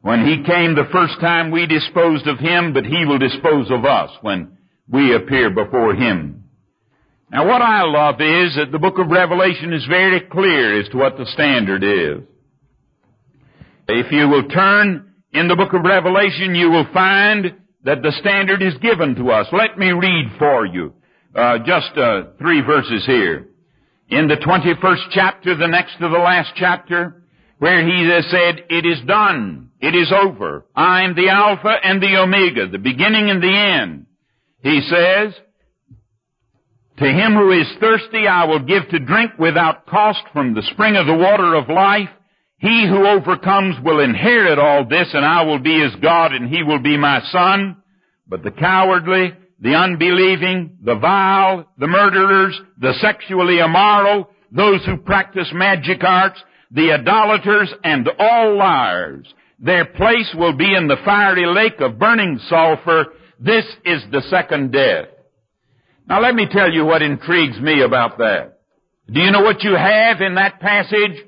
When 0.01 0.25
He 0.25 0.43
came 0.43 0.75
the 0.75 0.89
first 0.91 1.19
time, 1.19 1.51
we 1.51 1.65
disposed 1.65 2.27
of 2.27 2.39
Him, 2.39 2.73
but 2.73 2.85
He 2.85 3.05
will 3.05 3.17
dispose 3.17 3.71
of 3.71 3.85
us 3.85 4.11
when 4.21 4.57
we 4.87 5.15
appear 5.15 5.49
before 5.49 5.95
Him. 5.95 6.43
Now 7.31 7.47
what 7.47 7.61
I 7.61 7.83
love 7.83 8.15
is 8.21 8.55
that 8.55 8.71
the 8.71 8.79
book 8.79 8.99
of 8.99 9.09
Revelation 9.09 9.73
is 9.73 9.85
very 9.89 10.19
clear 10.19 10.79
as 10.79 10.89
to 10.89 10.97
what 10.97 11.17
the 11.17 11.25
standard 11.25 11.83
is. 11.83 12.27
If 13.87 14.11
you 14.11 14.27
will 14.27 14.47
turn 14.47 15.13
in 15.33 15.47
the 15.47 15.55
book 15.55 15.73
of 15.73 15.83
Revelation, 15.83 16.55
you 16.55 16.69
will 16.69 16.87
find 16.93 17.55
that 17.83 18.01
the 18.01 18.11
standard 18.19 18.61
is 18.61 18.75
given 18.81 19.15
to 19.15 19.31
us. 19.31 19.47
Let 19.51 19.77
me 19.77 19.91
read 19.91 20.31
for 20.37 20.65
you 20.65 20.93
uh, 21.35 21.59
just 21.59 21.97
uh, 21.97 22.23
three 22.39 22.61
verses 22.61 23.05
here 23.05 23.47
in 24.11 24.27
the 24.27 24.35
21st 24.35 25.09
chapter, 25.11 25.55
the 25.55 25.67
next 25.67 25.93
to 25.93 26.09
the 26.09 26.17
last 26.17 26.51
chapter, 26.55 27.23
where 27.59 27.85
he 27.85 28.09
has 28.09 28.25
said, 28.29 28.65
it 28.69 28.85
is 28.85 28.99
done. 29.07 29.69
It 29.79 29.95
is 29.95 30.11
over. 30.11 30.65
I 30.75 31.03
am 31.03 31.15
the 31.15 31.29
Alpha 31.29 31.73
and 31.83 32.01
the 32.01 32.17
Omega, 32.17 32.67
the 32.67 32.77
beginning 32.77 33.29
and 33.29 33.41
the 33.41 33.47
end. 33.47 34.05
He 34.61 34.81
says, 34.81 35.33
to 36.97 37.05
him 37.05 37.33
who 37.33 37.51
is 37.51 37.67
thirsty 37.79 38.27
I 38.27 38.45
will 38.45 38.59
give 38.59 38.89
to 38.89 38.99
drink 38.99 39.31
without 39.39 39.87
cost 39.87 40.21
from 40.33 40.53
the 40.53 40.67
spring 40.73 40.97
of 40.97 41.07
the 41.07 41.15
water 41.15 41.55
of 41.55 41.69
life. 41.69 42.09
He 42.61 42.85
who 42.87 43.07
overcomes 43.07 43.75
will 43.83 44.01
inherit 44.01 44.59
all 44.59 44.85
this 44.85 45.09
and 45.13 45.25
I 45.25 45.41
will 45.41 45.57
be 45.57 45.81
his 45.81 45.95
God 45.95 46.31
and 46.31 46.47
he 46.47 46.61
will 46.61 46.77
be 46.77 46.95
my 46.95 47.19
son. 47.31 47.77
But 48.27 48.43
the 48.43 48.51
cowardly, 48.51 49.33
the 49.59 49.73
unbelieving, 49.73 50.77
the 50.83 50.93
vile, 50.93 51.65
the 51.79 51.87
murderers, 51.87 52.61
the 52.79 52.93
sexually 53.01 53.57
immoral, 53.57 54.29
those 54.51 54.85
who 54.85 54.97
practice 54.97 55.49
magic 55.51 56.03
arts, 56.03 56.39
the 56.69 56.91
idolaters, 56.91 57.73
and 57.83 58.07
all 58.19 58.55
liars. 58.55 59.25
Their 59.57 59.85
place 59.85 60.31
will 60.35 60.53
be 60.53 60.75
in 60.75 60.87
the 60.87 61.01
fiery 61.03 61.47
lake 61.47 61.81
of 61.81 61.97
burning 61.97 62.39
sulfur. 62.47 63.07
This 63.39 63.65
is 63.85 64.03
the 64.11 64.21
second 64.29 64.71
death. 64.71 65.07
Now 66.07 66.21
let 66.21 66.35
me 66.35 66.45
tell 66.49 66.71
you 66.71 66.85
what 66.85 67.01
intrigues 67.01 67.59
me 67.59 67.81
about 67.81 68.19
that. 68.19 68.59
Do 69.11 69.19
you 69.19 69.31
know 69.31 69.41
what 69.41 69.63
you 69.63 69.73
have 69.75 70.21
in 70.21 70.35
that 70.35 70.59
passage? 70.59 71.25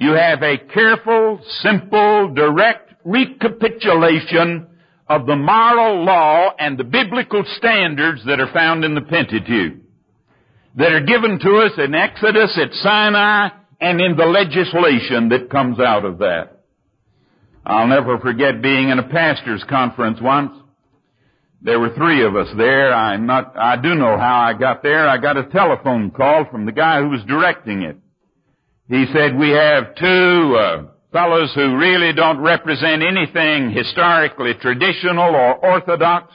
You 0.00 0.12
have 0.12 0.42
a 0.42 0.56
careful, 0.56 1.40
simple, 1.60 2.32
direct 2.34 2.94
recapitulation 3.04 4.66
of 5.06 5.26
the 5.26 5.36
moral 5.36 6.04
law 6.06 6.54
and 6.58 6.78
the 6.78 6.84
biblical 6.84 7.44
standards 7.58 8.22
that 8.24 8.40
are 8.40 8.50
found 8.50 8.82
in 8.82 8.94
the 8.94 9.02
Pentateuch. 9.02 9.74
That 10.76 10.92
are 10.92 11.04
given 11.04 11.38
to 11.40 11.56
us 11.58 11.72
in 11.76 11.94
Exodus, 11.94 12.58
at 12.58 12.72
Sinai, 12.82 13.50
and 13.78 14.00
in 14.00 14.16
the 14.16 14.24
legislation 14.24 15.28
that 15.28 15.50
comes 15.50 15.78
out 15.78 16.06
of 16.06 16.18
that. 16.18 16.62
I'll 17.66 17.86
never 17.88 18.18
forget 18.20 18.62
being 18.62 18.88
in 18.88 18.98
a 18.98 19.08
pastor's 19.08 19.64
conference 19.68 20.18
once. 20.22 20.52
There 21.60 21.78
were 21.78 21.94
three 21.94 22.24
of 22.24 22.36
us 22.36 22.48
there. 22.56 22.94
I'm 22.94 23.26
not, 23.26 23.54
I 23.54 23.76
do 23.76 23.94
know 23.94 24.16
how 24.16 24.38
I 24.38 24.58
got 24.58 24.82
there. 24.82 25.06
I 25.06 25.18
got 25.18 25.36
a 25.36 25.44
telephone 25.50 26.10
call 26.10 26.46
from 26.50 26.64
the 26.64 26.72
guy 26.72 27.02
who 27.02 27.10
was 27.10 27.20
directing 27.28 27.82
it. 27.82 27.98
He 28.90 29.06
said, 29.12 29.38
we 29.38 29.50
have 29.50 29.94
two, 29.94 30.56
uh, 30.58 30.82
fellows 31.12 31.52
who 31.54 31.76
really 31.76 32.12
don't 32.12 32.40
represent 32.40 33.02
anything 33.04 33.70
historically 33.70 34.54
traditional 34.54 35.32
or 35.32 35.64
orthodox, 35.64 36.34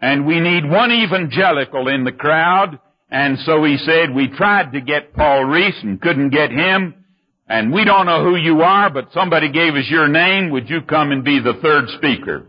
and 0.00 0.26
we 0.26 0.40
need 0.40 0.68
one 0.68 0.90
evangelical 0.90 1.86
in 1.86 2.02
the 2.02 2.10
crowd, 2.10 2.80
and 3.08 3.38
so 3.46 3.62
he 3.62 3.78
said, 3.78 4.12
we 4.12 4.26
tried 4.26 4.72
to 4.72 4.80
get 4.80 5.14
Paul 5.14 5.44
Rees 5.44 5.76
and 5.84 6.00
couldn't 6.00 6.30
get 6.30 6.50
him, 6.50 7.04
and 7.48 7.72
we 7.72 7.84
don't 7.84 8.06
know 8.06 8.24
who 8.24 8.34
you 8.34 8.62
are, 8.62 8.90
but 8.90 9.12
somebody 9.14 9.52
gave 9.52 9.74
us 9.74 9.86
your 9.88 10.08
name, 10.08 10.50
would 10.50 10.68
you 10.68 10.82
come 10.82 11.12
and 11.12 11.24
be 11.24 11.38
the 11.38 11.60
third 11.62 11.88
speaker? 11.98 12.48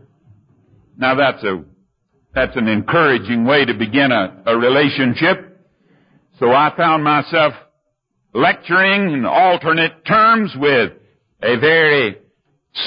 Now 0.96 1.14
that's 1.14 1.44
a, 1.44 1.62
that's 2.34 2.56
an 2.56 2.66
encouraging 2.66 3.44
way 3.44 3.64
to 3.64 3.74
begin 3.74 4.10
a, 4.10 4.42
a 4.46 4.58
relationship. 4.58 5.44
So 6.40 6.50
I 6.50 6.72
found 6.76 7.04
myself 7.04 7.54
lecturing 8.34 9.12
in 9.12 9.24
alternate 9.24 10.04
terms 10.06 10.52
with 10.56 10.92
a 11.42 11.58
very 11.58 12.16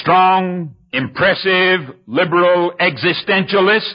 strong, 0.00 0.74
impressive, 0.92 1.96
liberal 2.06 2.72
existentialist, 2.80 3.94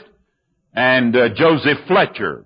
and 0.74 1.16
uh, 1.16 1.28
Joseph 1.34 1.78
Fletcher. 1.86 2.44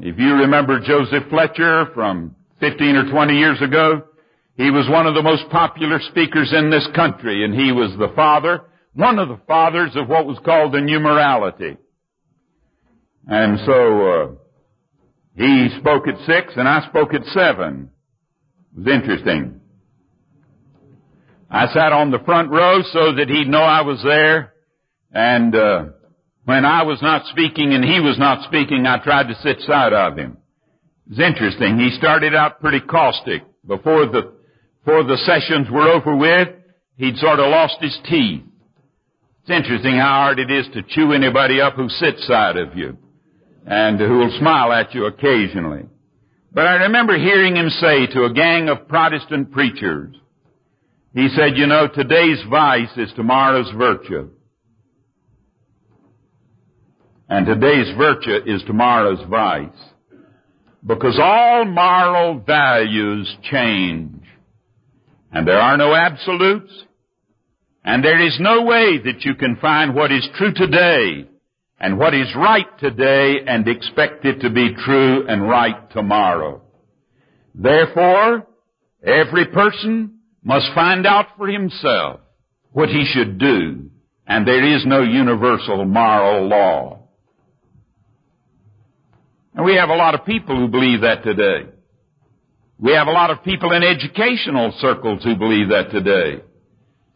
If 0.00 0.18
you 0.18 0.34
remember 0.34 0.80
Joseph 0.80 1.24
Fletcher 1.28 1.86
from 1.94 2.34
15 2.60 2.96
or 2.96 3.10
20 3.10 3.34
years 3.34 3.60
ago, 3.60 4.02
he 4.56 4.70
was 4.70 4.88
one 4.88 5.06
of 5.06 5.14
the 5.14 5.22
most 5.22 5.48
popular 5.50 6.00
speakers 6.10 6.52
in 6.56 6.70
this 6.70 6.86
country, 6.94 7.44
and 7.44 7.54
he 7.54 7.72
was 7.72 7.92
the 7.98 8.12
father, 8.14 8.62
one 8.94 9.18
of 9.18 9.28
the 9.28 9.40
fathers 9.46 9.92
of 9.94 10.08
what 10.08 10.26
was 10.26 10.38
called 10.44 10.72
the 10.72 10.80
new 10.80 11.00
morality. 11.00 11.76
And 13.26 13.58
so, 13.64 14.10
uh, 14.10 14.28
he 15.34 15.68
spoke 15.80 16.06
at 16.08 16.18
six 16.26 16.52
and 16.56 16.68
I 16.68 16.86
spoke 16.88 17.14
at 17.14 17.24
seven. 17.26 17.90
It 18.74 18.78
was 18.78 18.94
interesting. 18.94 19.60
I 21.50 21.66
sat 21.72 21.92
on 21.92 22.10
the 22.10 22.18
front 22.20 22.50
row 22.50 22.80
so 22.92 23.14
that 23.16 23.28
he'd 23.28 23.48
know 23.48 23.60
I 23.60 23.82
was 23.82 24.00
there. 24.02 24.54
And 25.12 25.54
uh, 25.54 25.84
when 26.44 26.64
I 26.64 26.82
was 26.82 27.00
not 27.02 27.26
speaking 27.26 27.74
and 27.74 27.84
he 27.84 28.00
was 28.00 28.18
not 28.18 28.44
speaking, 28.48 28.86
I 28.86 28.98
tried 28.98 29.28
to 29.28 29.34
sit 29.42 29.60
side 29.60 29.92
of 29.92 30.16
him. 30.16 30.38
It's 31.10 31.20
interesting. 31.20 31.78
He 31.78 31.90
started 31.98 32.34
out 32.34 32.60
pretty 32.60 32.80
caustic. 32.80 33.42
Before 33.66 34.06
the 34.06 34.32
before 34.84 35.04
the 35.04 35.18
sessions 35.18 35.68
were 35.70 35.88
over 35.88 36.16
with, 36.16 36.48
he'd 36.96 37.16
sort 37.18 37.38
of 37.38 37.50
lost 37.50 37.76
his 37.80 37.96
teeth. 38.08 38.42
It's 39.42 39.50
interesting 39.50 39.94
how 39.96 40.24
hard 40.24 40.38
it 40.38 40.50
is 40.50 40.66
to 40.72 40.82
chew 40.82 41.12
anybody 41.12 41.60
up 41.60 41.74
who 41.74 41.88
sits 41.88 42.26
side 42.26 42.56
of 42.56 42.76
you 42.76 42.96
and 43.66 44.00
who 44.00 44.18
will 44.18 44.36
smile 44.38 44.72
at 44.72 44.94
you 44.94 45.06
occasionally. 45.06 45.84
But 46.54 46.66
I 46.66 46.74
remember 46.84 47.18
hearing 47.18 47.56
him 47.56 47.70
say 47.70 48.06
to 48.08 48.24
a 48.24 48.32
gang 48.32 48.68
of 48.68 48.86
Protestant 48.86 49.52
preachers, 49.52 50.14
he 51.14 51.28
said, 51.34 51.56
you 51.56 51.66
know, 51.66 51.88
today's 51.88 52.42
vice 52.50 52.90
is 52.96 53.12
tomorrow's 53.16 53.70
virtue. 53.76 54.30
And 57.28 57.46
today's 57.46 57.96
virtue 57.96 58.38
is 58.46 58.62
tomorrow's 58.66 59.26
vice. 59.30 59.70
Because 60.86 61.18
all 61.22 61.64
moral 61.64 62.40
values 62.40 63.34
change. 63.50 64.22
And 65.32 65.48
there 65.48 65.60
are 65.60 65.78
no 65.78 65.94
absolutes. 65.94 66.70
And 67.84 68.04
there 68.04 68.20
is 68.26 68.36
no 68.40 68.62
way 68.62 68.98
that 68.98 69.22
you 69.24 69.34
can 69.34 69.56
find 69.56 69.94
what 69.94 70.12
is 70.12 70.28
true 70.36 70.52
today 70.52 71.28
and 71.82 71.98
what 71.98 72.14
is 72.14 72.32
right 72.36 72.78
today 72.78 73.40
and 73.44 73.66
expect 73.66 74.24
it 74.24 74.40
to 74.40 74.50
be 74.50 74.72
true 74.72 75.26
and 75.26 75.42
right 75.42 75.90
tomorrow. 75.90 76.62
Therefore, 77.56 78.46
every 79.04 79.46
person 79.46 80.20
must 80.44 80.72
find 80.76 81.04
out 81.04 81.26
for 81.36 81.48
himself 81.48 82.20
what 82.70 82.88
he 82.88 83.04
should 83.12 83.36
do, 83.36 83.90
and 84.28 84.46
there 84.46 84.64
is 84.76 84.86
no 84.86 85.02
universal 85.02 85.84
moral 85.84 86.46
law. 86.46 87.00
And 89.54 89.66
we 89.66 89.74
have 89.74 89.90
a 89.90 89.96
lot 89.96 90.14
of 90.14 90.24
people 90.24 90.56
who 90.56 90.68
believe 90.68 91.00
that 91.00 91.24
today. 91.24 91.68
We 92.78 92.92
have 92.92 93.08
a 93.08 93.12
lot 93.12 93.30
of 93.30 93.42
people 93.42 93.72
in 93.72 93.82
educational 93.82 94.72
circles 94.78 95.24
who 95.24 95.34
believe 95.34 95.68
that 95.70 95.90
today. 95.90 96.44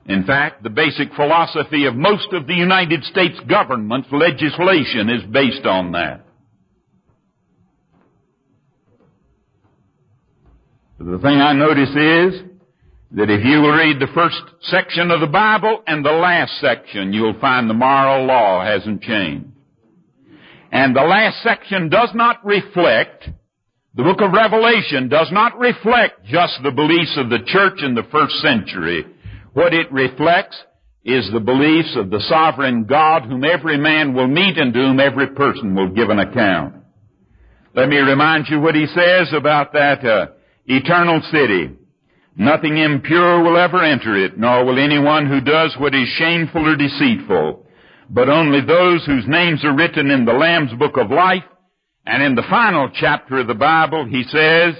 In 0.08 0.24
fact, 0.24 0.62
the 0.62 0.70
basic 0.70 1.12
philosophy 1.14 1.86
of 1.86 1.96
most 1.96 2.32
of 2.32 2.46
the 2.46 2.54
United 2.54 3.02
States 3.04 3.38
government's 3.48 4.08
legislation 4.12 5.10
is 5.10 5.22
based 5.32 5.66
on 5.66 5.92
that. 5.92 6.26
The 10.98 11.18
thing 11.18 11.40
I 11.40 11.52
notice 11.52 11.90
is 11.90 12.42
that 13.12 13.30
if 13.30 13.44
you 13.44 13.60
will 13.60 13.76
read 13.76 14.00
the 14.00 14.12
first 14.14 14.40
section 14.62 15.10
of 15.10 15.20
the 15.20 15.26
Bible 15.26 15.82
and 15.86 16.04
the 16.04 16.12
last 16.12 16.52
section, 16.60 17.12
you'll 17.12 17.38
find 17.40 17.68
the 17.68 17.74
moral 17.74 18.26
law 18.26 18.64
hasn't 18.64 19.02
changed. 19.02 19.46
And 20.70 20.94
the 20.94 21.02
last 21.02 21.42
section 21.42 21.88
does 21.88 22.10
not 22.14 22.44
reflect, 22.44 23.28
the 23.94 24.02
book 24.02 24.20
of 24.20 24.32
Revelation 24.32 25.08
does 25.08 25.28
not 25.32 25.58
reflect 25.58 26.24
just 26.26 26.58
the 26.62 26.72
beliefs 26.72 27.16
of 27.16 27.28
the 27.28 27.44
church 27.46 27.82
in 27.82 27.94
the 27.94 28.06
first 28.10 28.34
century. 28.36 29.04
What 29.56 29.72
it 29.72 29.90
reflects 29.90 30.54
is 31.02 31.30
the 31.32 31.40
beliefs 31.40 31.96
of 31.96 32.10
the 32.10 32.20
sovereign 32.28 32.84
God 32.84 33.22
whom 33.22 33.42
every 33.42 33.78
man 33.78 34.12
will 34.12 34.28
meet 34.28 34.58
and 34.58 34.74
to 34.74 34.78
whom 34.78 35.00
every 35.00 35.28
person 35.28 35.74
will 35.74 35.88
give 35.88 36.10
an 36.10 36.18
account. 36.18 36.74
Let 37.74 37.88
me 37.88 37.96
remind 37.96 38.48
you 38.50 38.60
what 38.60 38.74
he 38.74 38.84
says 38.86 39.32
about 39.32 39.72
that 39.72 40.04
uh, 40.04 40.26
eternal 40.66 41.22
city. 41.32 41.70
Nothing 42.36 42.76
impure 42.76 43.42
will 43.42 43.56
ever 43.56 43.82
enter 43.82 44.14
it, 44.26 44.36
nor 44.36 44.66
will 44.66 44.78
anyone 44.78 45.26
who 45.26 45.40
does 45.40 45.74
what 45.78 45.94
is 45.94 46.06
shameful 46.18 46.68
or 46.68 46.76
deceitful, 46.76 47.66
but 48.10 48.28
only 48.28 48.60
those 48.60 49.06
whose 49.06 49.24
names 49.26 49.64
are 49.64 49.74
written 49.74 50.10
in 50.10 50.26
the 50.26 50.34
Lamb's 50.34 50.74
book 50.74 50.98
of 50.98 51.10
life. 51.10 51.44
And 52.04 52.22
in 52.22 52.34
the 52.34 52.44
final 52.50 52.90
chapter 52.92 53.38
of 53.38 53.46
the 53.46 53.54
Bible, 53.54 54.04
he 54.04 54.22
says, 54.24 54.74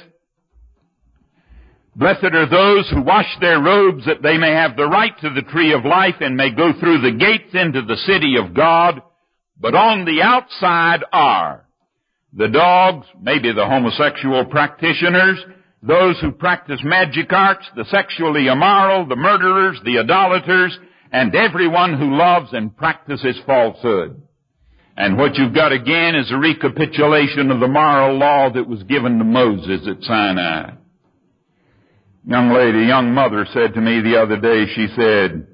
Blessed 1.96 2.34
are 2.34 2.48
those 2.48 2.90
who 2.90 3.00
wash 3.00 3.38
their 3.40 3.58
robes 3.58 4.04
that 4.04 4.20
they 4.22 4.36
may 4.36 4.52
have 4.52 4.76
the 4.76 4.84
right 4.84 5.18
to 5.22 5.30
the 5.30 5.40
tree 5.50 5.72
of 5.72 5.86
life 5.86 6.16
and 6.20 6.36
may 6.36 6.50
go 6.50 6.74
through 6.78 7.00
the 7.00 7.16
gates 7.18 7.54
into 7.54 7.80
the 7.80 7.96
city 7.96 8.36
of 8.36 8.52
God. 8.52 9.00
But 9.58 9.74
on 9.74 10.04
the 10.04 10.20
outside 10.20 11.04
are 11.10 11.64
the 12.34 12.48
dogs, 12.48 13.06
maybe 13.18 13.50
the 13.50 13.64
homosexual 13.64 14.44
practitioners, 14.44 15.42
those 15.82 16.20
who 16.20 16.32
practice 16.32 16.80
magic 16.84 17.32
arts, 17.32 17.64
the 17.74 17.86
sexually 17.86 18.48
immoral, 18.48 19.06
the 19.06 19.16
murderers, 19.16 19.80
the 19.82 19.98
idolaters, 19.98 20.78
and 21.12 21.34
everyone 21.34 21.98
who 21.98 22.14
loves 22.14 22.52
and 22.52 22.76
practices 22.76 23.40
falsehood. 23.46 24.20
And 24.98 25.16
what 25.16 25.36
you've 25.36 25.54
got 25.54 25.72
again 25.72 26.14
is 26.14 26.30
a 26.30 26.36
recapitulation 26.36 27.50
of 27.50 27.60
the 27.60 27.68
moral 27.68 28.18
law 28.18 28.50
that 28.52 28.68
was 28.68 28.82
given 28.82 29.16
to 29.16 29.24
Moses 29.24 29.88
at 29.88 30.02
Sinai. 30.02 30.72
Young 32.26 32.52
lady, 32.52 32.86
young 32.86 33.14
mother 33.14 33.46
said 33.52 33.74
to 33.74 33.80
me 33.80 34.00
the 34.00 34.20
other 34.20 34.36
day, 34.36 34.66
she 34.74 34.88
said, 34.96 35.46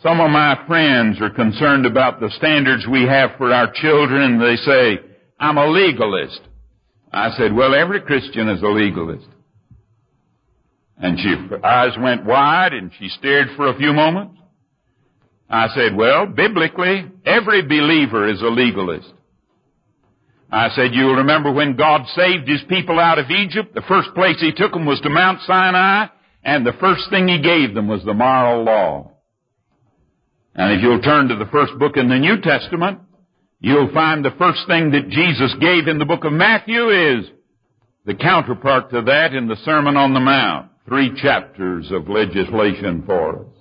some 0.00 0.20
of 0.20 0.30
my 0.30 0.60
friends 0.66 1.20
are 1.20 1.30
concerned 1.30 1.86
about 1.86 2.20
the 2.20 2.30
standards 2.36 2.86
we 2.86 3.02
have 3.04 3.30
for 3.36 3.52
our 3.52 3.72
children. 3.72 4.38
They 4.38 4.56
say, 4.56 4.98
I'm 5.40 5.56
a 5.56 5.66
legalist. 5.66 6.40
I 7.12 7.30
said, 7.36 7.54
well, 7.54 7.74
every 7.74 8.00
Christian 8.02 8.48
is 8.48 8.62
a 8.62 8.66
legalist. 8.66 9.26
And 10.98 11.18
she, 11.18 11.34
her 11.48 11.64
eyes 11.64 11.96
went 11.98 12.24
wide 12.24 12.74
and 12.74 12.92
she 12.98 13.08
stared 13.08 13.48
for 13.56 13.68
a 13.68 13.76
few 13.76 13.92
moments. 13.92 14.38
I 15.50 15.68
said, 15.74 15.96
well, 15.96 16.26
biblically, 16.26 17.06
every 17.24 17.62
believer 17.62 18.28
is 18.28 18.40
a 18.40 18.46
legalist. 18.46 19.12
I 20.50 20.70
said, 20.70 20.94
you'll 20.94 21.16
remember 21.16 21.52
when 21.52 21.76
God 21.76 22.02
saved 22.14 22.48
His 22.48 22.62
people 22.68 22.98
out 23.00 23.18
of 23.18 23.30
Egypt, 23.30 23.74
the 23.74 23.82
first 23.82 24.14
place 24.14 24.40
He 24.40 24.52
took 24.52 24.72
them 24.72 24.86
was 24.86 25.00
to 25.00 25.10
Mount 25.10 25.40
Sinai, 25.46 26.06
and 26.44 26.64
the 26.64 26.74
first 26.74 27.10
thing 27.10 27.28
He 27.28 27.40
gave 27.40 27.74
them 27.74 27.88
was 27.88 28.04
the 28.04 28.14
moral 28.14 28.64
law. 28.64 29.10
And 30.54 30.72
if 30.72 30.82
you'll 30.82 31.02
turn 31.02 31.28
to 31.28 31.36
the 31.36 31.50
first 31.50 31.76
book 31.78 31.96
in 31.96 32.08
the 32.08 32.18
New 32.18 32.40
Testament, 32.40 33.00
you'll 33.60 33.92
find 33.92 34.24
the 34.24 34.34
first 34.38 34.60
thing 34.68 34.92
that 34.92 35.08
Jesus 35.08 35.54
gave 35.60 35.88
in 35.88 35.98
the 35.98 36.04
book 36.04 36.24
of 36.24 36.32
Matthew 36.32 36.90
is 36.90 37.26
the 38.04 38.14
counterpart 38.14 38.90
to 38.90 39.02
that 39.02 39.34
in 39.34 39.48
the 39.48 39.56
Sermon 39.64 39.96
on 39.96 40.14
the 40.14 40.20
Mount 40.20 40.70
three 40.86 41.18
chapters 41.20 41.90
of 41.90 42.08
legislation 42.08 43.02
for 43.06 43.40
us. 43.40 43.52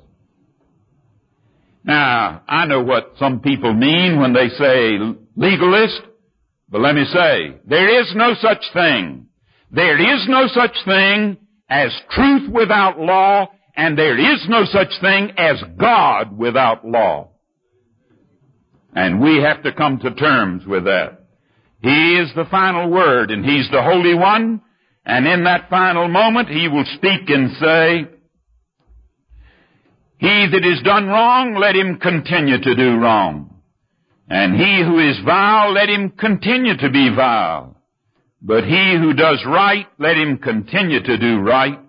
Now, 1.85 2.43
I 2.47 2.65
know 2.65 2.81
what 2.83 3.13
some 3.17 3.39
people 3.39 3.73
mean 3.73 4.19
when 4.19 4.33
they 4.33 4.49
say 4.49 4.97
legalist, 5.35 6.01
but 6.73 6.81
let 6.81 6.95
me 6.95 7.05
say, 7.05 7.55
there 7.67 8.01
is 8.01 8.11
no 8.15 8.33
such 8.41 8.63
thing. 8.73 9.27
There 9.69 10.15
is 10.15 10.25
no 10.27 10.47
such 10.47 10.75
thing 10.85 11.37
as 11.69 11.91
truth 12.09 12.51
without 12.51 12.99
law, 12.99 13.51
and 13.75 13.95
there 13.95 14.17
is 14.17 14.43
no 14.49 14.65
such 14.65 14.89
thing 14.99 15.33
as 15.37 15.63
God 15.79 16.35
without 16.35 16.83
law. 16.83 17.29
And 18.95 19.21
we 19.21 19.37
have 19.43 19.61
to 19.61 19.71
come 19.71 19.99
to 19.99 20.15
terms 20.15 20.65
with 20.65 20.85
that. 20.85 21.27
He 21.83 22.17
is 22.17 22.31
the 22.35 22.45
final 22.49 22.89
word, 22.89 23.29
and 23.29 23.45
He's 23.45 23.69
the 23.69 23.83
Holy 23.83 24.15
One, 24.15 24.59
and 25.05 25.27
in 25.27 25.43
that 25.43 25.69
final 25.69 26.07
moment, 26.07 26.49
he 26.49 26.67
will 26.67 26.85
speak 26.95 27.29
and 27.29 27.51
say, 27.57 28.07
He 30.17 30.47
that 30.51 30.65
is 30.65 30.81
done 30.83 31.05
wrong, 31.05 31.53
let 31.53 31.75
him 31.75 31.99
continue 31.99 32.59
to 32.59 32.75
do 32.75 32.97
wrong. 32.97 33.52
And 34.29 34.55
he 34.55 34.81
who 34.83 34.99
is 34.99 35.19
vile, 35.25 35.73
let 35.73 35.89
him 35.89 36.11
continue 36.11 36.77
to 36.77 36.89
be 36.89 37.09
vile. 37.15 37.75
But 38.41 38.63
he 38.65 38.95
who 38.99 39.13
does 39.13 39.43
right, 39.45 39.87
let 39.99 40.17
him 40.17 40.37
continue 40.37 41.01
to 41.01 41.17
do 41.17 41.39
right. 41.39 41.79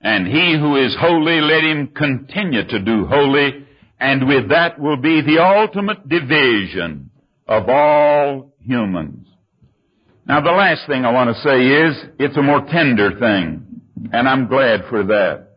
And 0.00 0.26
he 0.26 0.56
who 0.58 0.76
is 0.76 0.96
holy, 0.98 1.40
let 1.40 1.64
him 1.64 1.88
continue 1.88 2.66
to 2.66 2.78
do 2.78 3.06
holy. 3.06 3.66
And 3.98 4.28
with 4.28 4.50
that 4.50 4.78
will 4.78 4.96
be 4.96 5.22
the 5.22 5.42
ultimate 5.42 6.08
division 6.08 7.10
of 7.48 7.68
all 7.68 8.54
humans. 8.60 9.26
Now 10.26 10.40
the 10.40 10.52
last 10.52 10.86
thing 10.86 11.04
I 11.04 11.12
want 11.12 11.34
to 11.34 11.42
say 11.42 11.66
is, 11.66 11.96
it's 12.18 12.36
a 12.36 12.42
more 12.42 12.64
tender 12.70 13.18
thing. 13.18 13.64
And 14.12 14.28
I'm 14.28 14.46
glad 14.46 14.84
for 14.88 15.02
that. 15.04 15.47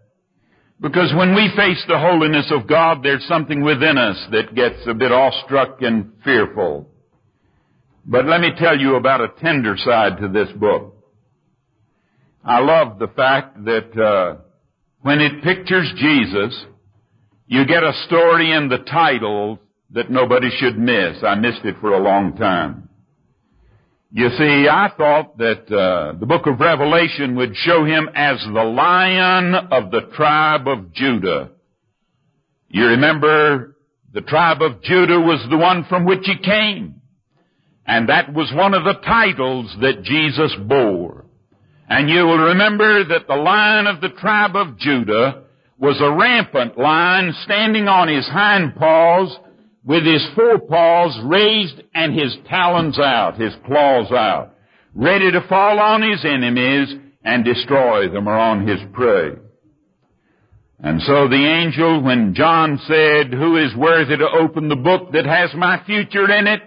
Because 0.81 1.13
when 1.15 1.35
we 1.35 1.51
face 1.55 1.83
the 1.87 1.99
holiness 1.99 2.51
of 2.51 2.67
God, 2.67 3.03
there's 3.03 3.25
something 3.27 3.61
within 3.61 3.99
us 3.99 4.17
that 4.31 4.55
gets 4.55 4.79
a 4.87 4.95
bit 4.95 5.11
awestruck 5.11 5.77
and 5.81 6.11
fearful. 6.23 6.89
But 8.03 8.25
let 8.25 8.41
me 8.41 8.49
tell 8.57 8.77
you 8.77 8.95
about 8.95 9.21
a 9.21 9.27
tender 9.39 9.75
side 9.77 10.17
to 10.17 10.27
this 10.27 10.49
book. 10.57 10.95
I 12.43 12.59
love 12.59 12.97
the 12.97 13.09
fact 13.09 13.63
that 13.65 13.95
uh, 14.01 14.41
when 15.01 15.19
it 15.19 15.43
pictures 15.43 15.93
Jesus, 15.97 16.65
you 17.45 17.65
get 17.67 17.83
a 17.83 17.93
story 18.07 18.51
in 18.51 18.67
the 18.67 18.79
title 18.79 19.59
that 19.91 20.09
nobody 20.09 20.49
should 20.57 20.79
miss. 20.79 21.17
I 21.23 21.35
missed 21.35 21.63
it 21.63 21.75
for 21.79 21.93
a 21.93 22.01
long 22.01 22.35
time. 22.37 22.89
You 24.13 24.29
see, 24.37 24.67
I 24.67 24.91
thought 24.97 25.37
that 25.37 25.71
uh, 25.71 26.19
the 26.19 26.25
book 26.25 26.45
of 26.45 26.59
Revelation 26.59 27.37
would 27.37 27.55
show 27.55 27.85
him 27.85 28.09
as 28.13 28.39
the 28.43 28.63
lion 28.63 29.55
of 29.55 29.89
the 29.89 30.01
tribe 30.13 30.67
of 30.67 30.91
Judah. 30.91 31.51
You 32.67 32.87
remember 32.87 33.77
the 34.13 34.19
tribe 34.19 34.61
of 34.61 34.81
Judah 34.81 35.17
was 35.17 35.45
the 35.49 35.55
one 35.55 35.85
from 35.87 36.03
which 36.03 36.25
he 36.25 36.37
came. 36.37 36.95
And 37.85 38.09
that 38.09 38.33
was 38.33 38.51
one 38.53 38.73
of 38.73 38.83
the 38.83 38.99
titles 39.05 39.73
that 39.79 40.03
Jesus 40.03 40.53
bore. 40.67 41.25
And 41.87 42.09
you 42.09 42.25
will 42.25 42.37
remember 42.37 43.05
that 43.05 43.27
the 43.27 43.35
lion 43.35 43.87
of 43.87 44.01
the 44.01 44.09
tribe 44.09 44.57
of 44.57 44.77
Judah 44.77 45.43
was 45.79 45.99
a 46.01 46.11
rampant 46.11 46.77
lion 46.77 47.33
standing 47.45 47.87
on 47.87 48.09
his 48.09 48.27
hind 48.27 48.75
paws 48.75 49.37
with 49.83 50.05
his 50.05 50.25
forepaws 50.35 51.19
raised 51.23 51.81
and 51.93 52.13
his 52.13 52.35
talons 52.47 52.99
out, 52.99 53.39
his 53.39 53.53
claws 53.65 54.11
out, 54.11 54.55
ready 54.93 55.31
to 55.31 55.47
fall 55.47 55.79
on 55.79 56.01
his 56.01 56.23
enemies 56.23 56.93
and 57.23 57.45
destroy 57.45 58.09
them 58.09 58.27
or 58.27 58.37
on 58.37 58.67
his 58.67 58.79
prey. 58.93 59.31
And 60.83 61.01
so 61.01 61.27
the 61.27 61.35
angel, 61.35 62.01
when 62.01 62.33
John 62.33 62.79
said, 62.87 63.33
who 63.33 63.57
is 63.57 63.75
worthy 63.75 64.17
to 64.17 64.27
open 64.27 64.67
the 64.67 64.75
book 64.75 65.11
that 65.13 65.25
has 65.25 65.51
my 65.55 65.83
future 65.85 66.29
in 66.31 66.47
it? 66.47 66.61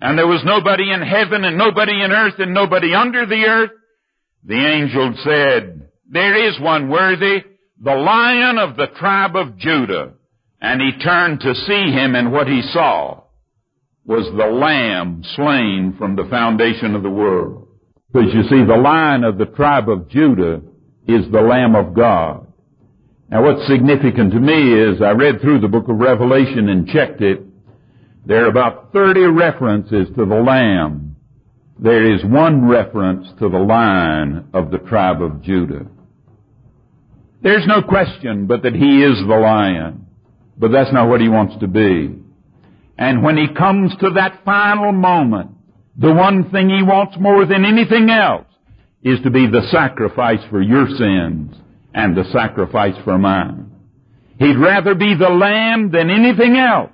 And 0.00 0.16
there 0.16 0.26
was 0.26 0.42
nobody 0.44 0.92
in 0.92 1.02
heaven 1.02 1.44
and 1.44 1.58
nobody 1.58 2.00
in 2.02 2.12
earth 2.12 2.34
and 2.38 2.54
nobody 2.54 2.94
under 2.94 3.26
the 3.26 3.44
earth. 3.44 3.70
The 4.44 4.54
angel 4.54 5.14
said, 5.24 5.88
there 6.08 6.48
is 6.48 6.60
one 6.60 6.88
worthy, 6.88 7.42
the 7.82 7.94
lion 7.94 8.58
of 8.58 8.76
the 8.76 8.86
tribe 8.98 9.34
of 9.34 9.56
Judah. 9.56 10.12
And 10.66 10.80
he 10.82 10.98
turned 10.98 11.38
to 11.42 11.54
see 11.54 11.92
him 11.92 12.16
and 12.16 12.32
what 12.32 12.48
he 12.48 12.60
saw 12.72 13.22
was 14.04 14.24
the 14.36 14.52
lamb 14.52 15.22
slain 15.36 15.94
from 15.96 16.16
the 16.16 16.26
foundation 16.28 16.96
of 16.96 17.04
the 17.04 17.08
world. 17.08 17.68
Because 18.12 18.34
you 18.34 18.42
see, 18.42 18.64
the 18.64 18.76
lion 18.76 19.22
of 19.22 19.38
the 19.38 19.46
tribe 19.46 19.88
of 19.88 20.08
Judah 20.08 20.62
is 21.06 21.30
the 21.30 21.40
lamb 21.40 21.76
of 21.76 21.94
God. 21.94 22.48
Now 23.30 23.44
what's 23.44 23.68
significant 23.68 24.32
to 24.32 24.40
me 24.40 24.74
is 24.74 25.00
I 25.00 25.12
read 25.12 25.40
through 25.40 25.60
the 25.60 25.68
book 25.68 25.88
of 25.88 25.98
Revelation 25.98 26.68
and 26.68 26.88
checked 26.88 27.22
it. 27.22 27.42
There 28.26 28.44
are 28.44 28.48
about 28.48 28.92
30 28.92 29.20
references 29.26 30.08
to 30.16 30.26
the 30.26 30.42
lamb. 30.44 31.14
There 31.78 32.12
is 32.12 32.24
one 32.24 32.66
reference 32.66 33.28
to 33.38 33.48
the 33.48 33.58
lion 33.58 34.48
of 34.52 34.72
the 34.72 34.78
tribe 34.78 35.22
of 35.22 35.42
Judah. 35.42 35.86
There's 37.40 37.68
no 37.68 37.82
question 37.82 38.48
but 38.48 38.64
that 38.64 38.74
he 38.74 39.04
is 39.04 39.16
the 39.28 39.38
lion. 39.40 40.05
But 40.58 40.72
that's 40.72 40.92
not 40.92 41.08
what 41.08 41.20
he 41.20 41.28
wants 41.28 41.56
to 41.60 41.66
be. 41.66 42.14
And 42.98 43.22
when 43.22 43.36
he 43.36 43.54
comes 43.54 43.94
to 44.00 44.10
that 44.10 44.44
final 44.44 44.92
moment, 44.92 45.50
the 45.98 46.12
one 46.12 46.50
thing 46.50 46.68
he 46.70 46.82
wants 46.82 47.16
more 47.18 47.44
than 47.44 47.64
anything 47.64 48.10
else 48.10 48.46
is 49.02 49.20
to 49.22 49.30
be 49.30 49.46
the 49.46 49.66
sacrifice 49.70 50.40
for 50.50 50.62
your 50.62 50.86
sins 50.88 51.54
and 51.94 52.16
the 52.16 52.24
sacrifice 52.32 52.94
for 53.04 53.18
mine. 53.18 53.70
He'd 54.38 54.58
rather 54.58 54.94
be 54.94 55.14
the 55.14 55.28
lamb 55.28 55.90
than 55.90 56.10
anything 56.10 56.56
else. 56.56 56.90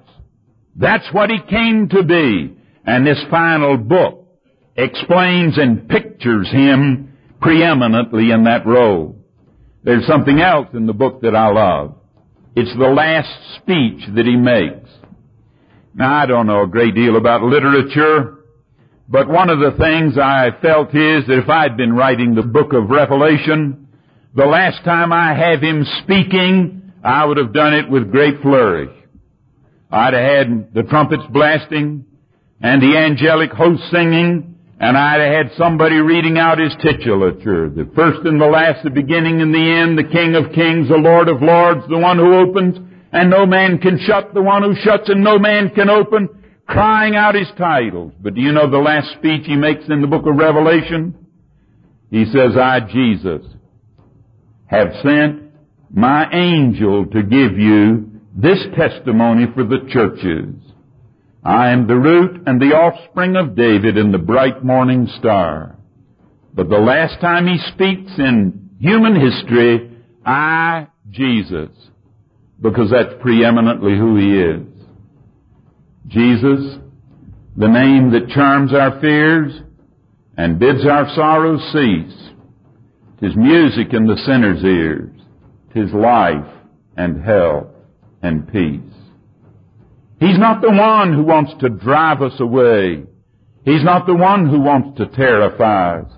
That's 0.77 1.07
what 1.13 1.31
he 1.31 1.39
came 1.49 1.89
to 1.91 2.03
be. 2.03 2.57
And 2.85 3.07
this 3.07 3.23
final 3.31 3.77
book 3.77 4.27
explains 4.77 5.59
and 5.59 5.89
pictures 5.89 6.49
him 6.51 7.17
preeminently 7.41 8.31
in 8.31 8.45
that 8.45 8.67
role. 8.67 9.17
There's 9.83 10.07
something 10.07 10.41
else 10.41 10.69
in 10.75 10.87
the 10.87 10.93
book 10.93 11.23
that 11.23 11.35
I 11.35 11.51
love. 11.51 11.97
It's 12.55 12.77
the 12.77 12.89
last 12.89 13.31
speech 13.57 14.03
that 14.15 14.27
he 14.27 14.37
makes. 14.37 14.91
Now 15.95 16.23
I 16.23 16.27
don't 16.27 16.47
know 16.47 16.63
a 16.63 16.67
great 16.67 16.95
deal 16.95 17.17
about 17.17 17.43
literature, 17.43 18.39
but 19.09 19.29
one 19.29 19.49
of 19.49 19.59
the 19.59 19.77
things 19.79 20.19
I 20.19 20.51
felt 20.61 20.89
is 20.89 21.27
that 21.27 21.39
if 21.43 21.49
I'd 21.49 21.77
been 21.77 21.95
writing 21.95 22.35
the 22.35 22.43
book 22.43 22.75
of 22.75 22.91
Revelation, 22.91 23.89
the 24.35 24.45
last 24.45 24.85
time 24.85 25.13
I 25.13 25.35
have 25.35 25.63
him 25.63 25.87
speaking, 26.03 26.93
I 27.03 27.25
would 27.25 27.39
have 27.39 27.55
done 27.55 27.75
it 27.75 27.91
with 27.91 28.11
great 28.11 28.41
flourish. 28.43 28.91
I'd 29.91 30.15
have 30.15 30.23
had 30.23 30.75
the 30.75 30.83
trumpets 30.83 31.25
blasting 31.31 32.05
and 32.61 32.83
the 32.83 32.97
angelic 32.97 33.51
host 33.53 33.83
singing, 33.91 34.52
and 34.83 34.97
have 34.97 35.21
had 35.21 35.57
somebody 35.57 35.95
reading 35.95 36.39
out 36.39 36.59
his 36.59 36.75
titulature, 36.83 37.71
the 37.71 37.89
first 37.95 38.27
and 38.27 38.41
the 38.41 38.47
last, 38.47 38.83
the 38.83 38.91
beginning 38.91 39.41
and 39.41 39.55
the 39.55 39.81
end, 39.81 39.97
the 39.97 40.03
King 40.03 40.35
of 40.35 40.53
kings, 40.53 40.89
the 40.89 40.97
Lord 40.97 41.29
of 41.29 41.41
lords, 41.41 41.87
the 41.89 41.99
one 41.99 42.19
who 42.19 42.35
opens, 42.35 42.77
and 43.13 43.31
no 43.31 43.47
man 43.47 43.79
can 43.79 43.97
shut, 44.05 44.35
the 44.35 44.43
one 44.43 44.65
who 44.65 44.75
shuts 44.75 45.09
and 45.09 45.23
no 45.23 45.39
man 45.39 45.71
can 45.71 45.89
open, 45.89 46.29
crying 46.67 47.15
out 47.15 47.37
his 47.37 47.47
titles. 47.57 48.13
But 48.21 48.35
do 48.35 48.41
you 48.41 48.51
know 48.51 48.69
the 48.69 48.79
last 48.79 49.13
speech 49.19 49.43
he 49.47 49.55
makes 49.55 49.85
in 49.89 50.01
the 50.01 50.09
book 50.09 50.27
of 50.27 50.35
Revelation? 50.35 51.15
He 52.11 52.25
says, 52.25 52.57
I, 52.57 52.81
Jesus, 52.81 53.47
have 54.67 54.89
sent 55.05 55.43
my 55.93 56.29
angel 56.33 57.07
to 57.07 57.23
give 57.23 57.57
you 57.57 58.21
this 58.35 58.59
testimony 58.77 59.47
for 59.55 59.63
the 59.63 59.87
churches. 59.91 60.57
I 61.45 61.71
am 61.71 61.87
the 61.87 61.97
root 61.97 62.43
and 62.47 62.61
the 62.61 62.75
offspring 62.75 63.37
of 63.37 63.57
David 63.57 63.99
and 63.99 64.15
the 64.15 64.19
bright 64.19 64.65
morning 64.65 65.09
star. 65.19 65.77
But 66.55 66.69
the 66.69 66.79
last 66.79 67.21
time 67.21 67.47
he 67.47 67.59
speaks 67.73 68.13
in 68.19 68.71
human 68.79 69.19
history, 69.19 69.91
I, 70.25 70.87
Jesus, 71.11 71.71
because 72.61 72.91
that's 72.91 73.21
preeminently 73.21 73.97
who 73.97 74.17
he 74.17 74.39
is. 74.39 74.67
Jesus, 76.07 76.79
the 77.57 77.69
name 77.69 78.13
that 78.13 78.29
charms 78.29 78.73
our 78.73 79.01
fears 79.01 79.53
and 80.37 80.61
bids 80.61 80.87
our 80.87 81.09
sorrows 81.15 81.61
cease. 81.73 82.31
Tis 83.21 83.37
music 83.37 83.93
in 83.93 84.07
the 84.07 84.21
sinner's 84.27 84.63
ears. 84.63 85.11
Tis 85.75 85.93
life 85.93 86.53
and 86.97 87.25
health 87.25 87.69
and 88.23 88.51
peace. 88.53 89.02
He's 90.23 90.39
not 90.39 90.63
the 90.63 90.71
one 90.71 91.13
who 91.13 91.25
wants 91.25 91.53
to 91.61 91.69
drive 91.69 92.23
us 92.23 92.39
away. 92.39 93.05
He's 93.65 93.85
not 93.85 94.07
the 94.07 94.15
one 94.15 94.49
who 94.49 94.61
wants 94.61 94.99
to 94.99 95.07
terrify 95.07 96.01
us. 96.01 96.13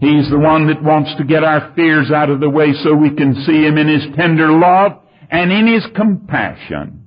He's 0.00 0.28
the 0.30 0.38
one 0.38 0.66
that 0.66 0.82
wants 0.82 1.10
to 1.16 1.24
get 1.24 1.42
our 1.42 1.72
fears 1.74 2.10
out 2.10 2.30
of 2.30 2.40
the 2.40 2.50
way 2.50 2.72
so 2.84 2.94
we 2.94 3.14
can 3.14 3.34
see 3.46 3.64
Him 3.64 3.78
in 3.78 3.88
His 3.88 4.14
tender 4.14 4.52
love 4.52 4.92
and 5.30 5.50
in 5.50 5.66
His 5.66 5.86
compassion 5.94 7.06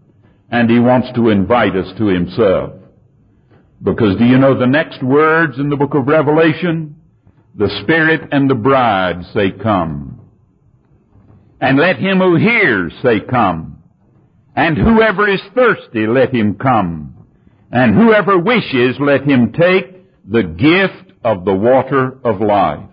and 0.51 0.69
he 0.69 0.79
wants 0.79 1.09
to 1.15 1.29
invite 1.29 1.75
us 1.75 1.91
to 1.97 2.07
himself. 2.07 2.73
Because 3.81 4.17
do 4.17 4.25
you 4.25 4.37
know 4.37 4.57
the 4.57 4.67
next 4.67 5.03
words 5.03 5.57
in 5.57 5.69
the 5.69 5.77
book 5.77 5.93
of 5.93 6.07
Revelation? 6.07 6.95
The 7.55 7.69
Spirit 7.83 8.29
and 8.31 8.49
the 8.49 8.55
bride 8.55 9.23
say, 9.33 9.51
Come. 9.51 10.19
And 11.61 11.77
let 11.77 11.97
him 11.97 12.19
who 12.19 12.35
hears 12.35 12.93
say, 13.03 13.19
Come. 13.19 13.78
And 14.59 14.77
whoever 14.77 15.25
is 15.29 15.39
thirsty, 15.55 16.05
let 16.05 16.35
him 16.35 16.55
come. 16.55 17.15
And 17.71 17.95
whoever 17.95 18.37
wishes, 18.37 18.97
let 18.99 19.23
him 19.23 19.53
take 19.53 20.05
the 20.29 20.43
gift 20.43 21.13
of 21.23 21.45
the 21.45 21.53
water 21.53 22.17
of 22.25 22.41
life. 22.41 22.83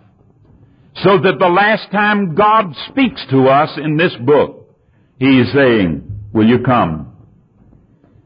So 1.02 1.18
that 1.18 1.40
the 1.40 1.48
last 1.48 1.90
time 1.90 2.37
God 2.37 2.72
speaks 2.88 3.20
to 3.31 3.48
us 3.48 3.70
in 3.83 3.96
this 3.96 4.14
book, 4.24 4.76
He 5.18 5.40
is 5.40 5.52
saying, 5.52 6.09
Will 6.33 6.46
you 6.46 6.61
come? 6.61 7.12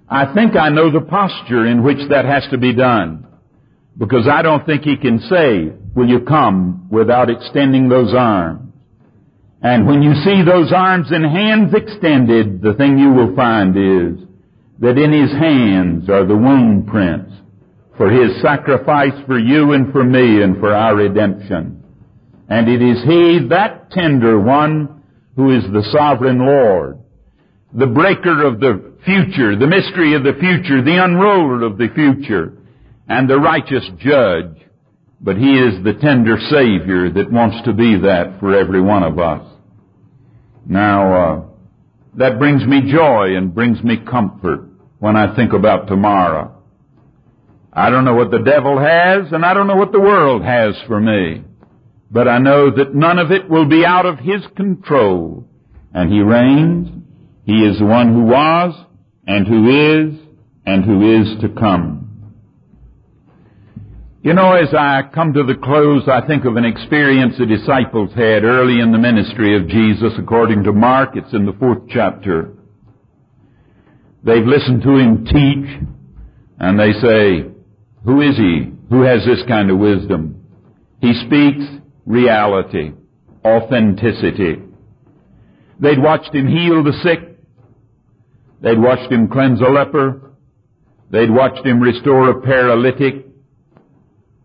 I 0.06 0.34
think 0.34 0.54
I 0.54 0.68
know 0.68 0.90
the 0.90 1.00
posture 1.00 1.66
in 1.66 1.82
which 1.82 2.10
that 2.10 2.26
has 2.26 2.46
to 2.50 2.58
be 2.58 2.74
done. 2.74 3.26
Because 3.96 4.28
I 4.30 4.42
don't 4.42 4.66
think 4.66 4.82
he 4.82 4.98
can 4.98 5.18
say, 5.18 5.72
will 5.94 6.08
you 6.08 6.20
come 6.20 6.88
without 6.90 7.30
extending 7.30 7.88
those 7.88 8.12
arms. 8.14 8.69
And 9.62 9.86
when 9.86 10.02
you 10.02 10.14
see 10.24 10.42
those 10.42 10.72
arms 10.72 11.08
and 11.10 11.24
hands 11.24 11.74
extended, 11.74 12.62
the 12.62 12.74
thing 12.74 12.98
you 12.98 13.12
will 13.12 13.36
find 13.36 13.76
is 13.76 14.26
that 14.78 14.96
in 14.96 15.12
his 15.12 15.30
hands 15.32 16.08
are 16.08 16.24
the 16.24 16.36
wound 16.36 16.86
prints 16.86 17.32
for 17.96 18.10
his 18.10 18.40
sacrifice 18.40 19.12
for 19.26 19.38
you 19.38 19.72
and 19.72 19.92
for 19.92 20.02
me 20.02 20.42
and 20.42 20.58
for 20.58 20.72
our 20.74 20.96
redemption. 20.96 21.84
And 22.48 22.68
it 22.68 22.80
is 22.80 23.04
he, 23.04 23.46
that 23.50 23.90
tender 23.90 24.40
one, 24.40 25.02
who 25.36 25.54
is 25.56 25.64
the 25.64 25.86
sovereign 25.92 26.38
Lord, 26.38 26.98
the 27.74 27.86
breaker 27.86 28.44
of 28.44 28.58
the 28.58 28.94
future, 29.04 29.56
the 29.56 29.66
mystery 29.66 30.14
of 30.14 30.24
the 30.24 30.32
future, 30.40 30.82
the 30.82 31.02
unroller 31.02 31.62
of 31.62 31.76
the 31.76 31.88
future, 31.94 32.54
and 33.06 33.28
the 33.28 33.38
righteous 33.38 33.86
judge. 33.98 34.56
But 35.20 35.36
He 35.36 35.52
is 35.58 35.84
the 35.84 35.94
tender 36.00 36.38
Savior 36.50 37.10
that 37.12 37.30
wants 37.30 37.64
to 37.66 37.72
be 37.72 37.98
that 37.98 38.38
for 38.40 38.54
every 38.54 38.80
one 38.80 39.02
of 39.02 39.18
us. 39.18 39.46
Now, 40.66 41.14
uh, 41.14 41.42
that 42.16 42.38
brings 42.38 42.64
me 42.66 42.90
joy 42.90 43.36
and 43.36 43.54
brings 43.54 43.82
me 43.82 43.98
comfort 43.98 44.68
when 44.98 45.16
I 45.16 45.36
think 45.36 45.52
about 45.52 45.88
tomorrow. 45.88 46.56
I 47.72 47.90
don't 47.90 48.04
know 48.04 48.14
what 48.14 48.30
the 48.30 48.42
devil 48.42 48.78
has, 48.78 49.32
and 49.32 49.44
I 49.44 49.54
don't 49.54 49.66
know 49.66 49.76
what 49.76 49.92
the 49.92 50.00
world 50.00 50.42
has 50.42 50.74
for 50.86 51.00
me. 51.00 51.44
But 52.10 52.26
I 52.26 52.38
know 52.38 52.70
that 52.70 52.94
none 52.94 53.18
of 53.18 53.30
it 53.30 53.48
will 53.48 53.66
be 53.66 53.84
out 53.84 54.06
of 54.06 54.18
His 54.18 54.42
control. 54.56 55.46
And 55.92 56.12
He 56.12 56.20
reigns. 56.20 56.88
He 57.44 57.64
is 57.64 57.78
the 57.78 57.84
one 57.84 58.12
who 58.12 58.22
was, 58.22 58.74
and 59.26 59.46
who 59.46 60.08
is 60.08 60.20
and 60.66 60.84
who 60.84 61.20
is 61.20 61.40
to 61.40 61.48
come. 61.48 61.99
You 64.22 64.34
know, 64.34 64.52
as 64.52 64.74
I 64.74 65.02
come 65.14 65.32
to 65.32 65.44
the 65.44 65.54
close, 65.54 66.02
I 66.06 66.26
think 66.26 66.44
of 66.44 66.56
an 66.56 66.64
experience 66.64 67.34
the 67.38 67.46
disciples 67.46 68.10
had 68.14 68.44
early 68.44 68.80
in 68.80 68.92
the 68.92 68.98
ministry 68.98 69.56
of 69.56 69.68
Jesus 69.68 70.12
according 70.18 70.64
to 70.64 70.72
Mark. 70.72 71.10
It's 71.14 71.32
in 71.32 71.46
the 71.46 71.54
fourth 71.54 71.88
chapter. 71.88 72.52
They've 74.22 74.44
listened 74.44 74.82
to 74.82 74.96
him 74.96 75.24
teach 75.24 75.88
and 76.58 76.78
they 76.78 76.92
say, 76.92 77.50
who 78.04 78.20
is 78.20 78.36
he? 78.36 78.72
Who 78.90 79.02
has 79.02 79.24
this 79.24 79.42
kind 79.48 79.70
of 79.70 79.78
wisdom? 79.78 80.44
He 81.00 81.14
speaks 81.26 81.64
reality, 82.04 82.92
authenticity. 83.42 84.62
They'd 85.78 86.02
watched 86.02 86.34
him 86.34 86.46
heal 86.46 86.84
the 86.84 86.92
sick 87.02 87.30
They'd 88.62 88.78
watched 88.78 89.10
him 89.10 89.28
cleanse 89.28 89.60
a 89.60 89.70
leper. 89.70 90.32
They'd 91.10 91.30
watched 91.30 91.64
him 91.64 91.80
restore 91.80 92.30
a 92.30 92.40
paralytic. 92.42 93.26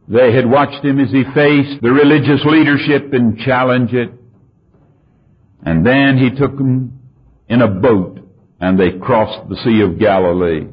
They 0.07 0.33
had 0.33 0.49
watched 0.49 0.85
him 0.85 0.99
as 0.99 1.11
he 1.11 1.23
faced 1.33 1.81
the 1.81 1.91
religious 1.91 2.43
leadership 2.45 3.11
and 3.13 3.39
challenged 3.39 3.93
it. 3.93 4.11
And 5.63 5.85
then 5.85 6.17
he 6.17 6.29
took 6.29 6.55
them 6.57 6.99
in 7.49 7.61
a 7.61 7.67
boat 7.67 8.19
and 8.59 8.79
they 8.79 8.99
crossed 8.99 9.49
the 9.49 9.57
Sea 9.57 9.81
of 9.81 9.99
Galilee. 9.99 10.67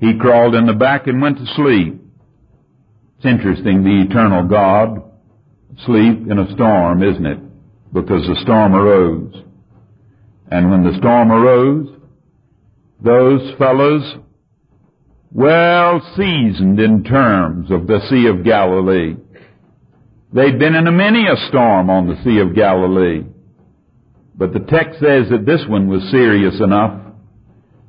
He 0.00 0.18
crawled 0.18 0.54
in 0.54 0.66
the 0.66 0.72
back 0.72 1.06
and 1.06 1.20
went 1.20 1.38
to 1.38 1.46
sleep. 1.54 2.00
It's 3.16 3.26
interesting, 3.26 3.84
the 3.84 4.04
eternal 4.08 4.48
God 4.48 5.02
sleep 5.86 6.30
in 6.30 6.38
a 6.38 6.52
storm, 6.54 7.02
isn't 7.02 7.26
it? 7.26 7.38
Because 7.92 8.26
the 8.26 8.40
storm 8.42 8.74
arose. 8.74 9.34
And 10.50 10.70
when 10.70 10.84
the 10.84 10.96
storm 10.98 11.32
arose, 11.32 11.88
those 13.00 13.54
fellows, 13.58 14.16
well 15.34 16.00
seasoned 16.16 16.78
in 16.78 17.04
terms 17.04 17.70
of 17.70 17.86
the 17.86 18.00
Sea 18.10 18.26
of 18.26 18.44
Galilee, 18.44 19.16
they'd 20.32 20.58
been 20.58 20.74
in 20.74 20.86
a 20.86 20.92
many 20.92 21.26
a 21.26 21.48
storm 21.48 21.90
on 21.90 22.06
the 22.06 22.22
Sea 22.22 22.38
of 22.40 22.54
Galilee. 22.54 23.24
But 24.34 24.52
the 24.52 24.60
text 24.60 25.00
says 25.00 25.28
that 25.30 25.46
this 25.46 25.62
one 25.68 25.88
was 25.88 26.02
serious 26.10 26.60
enough 26.60 27.00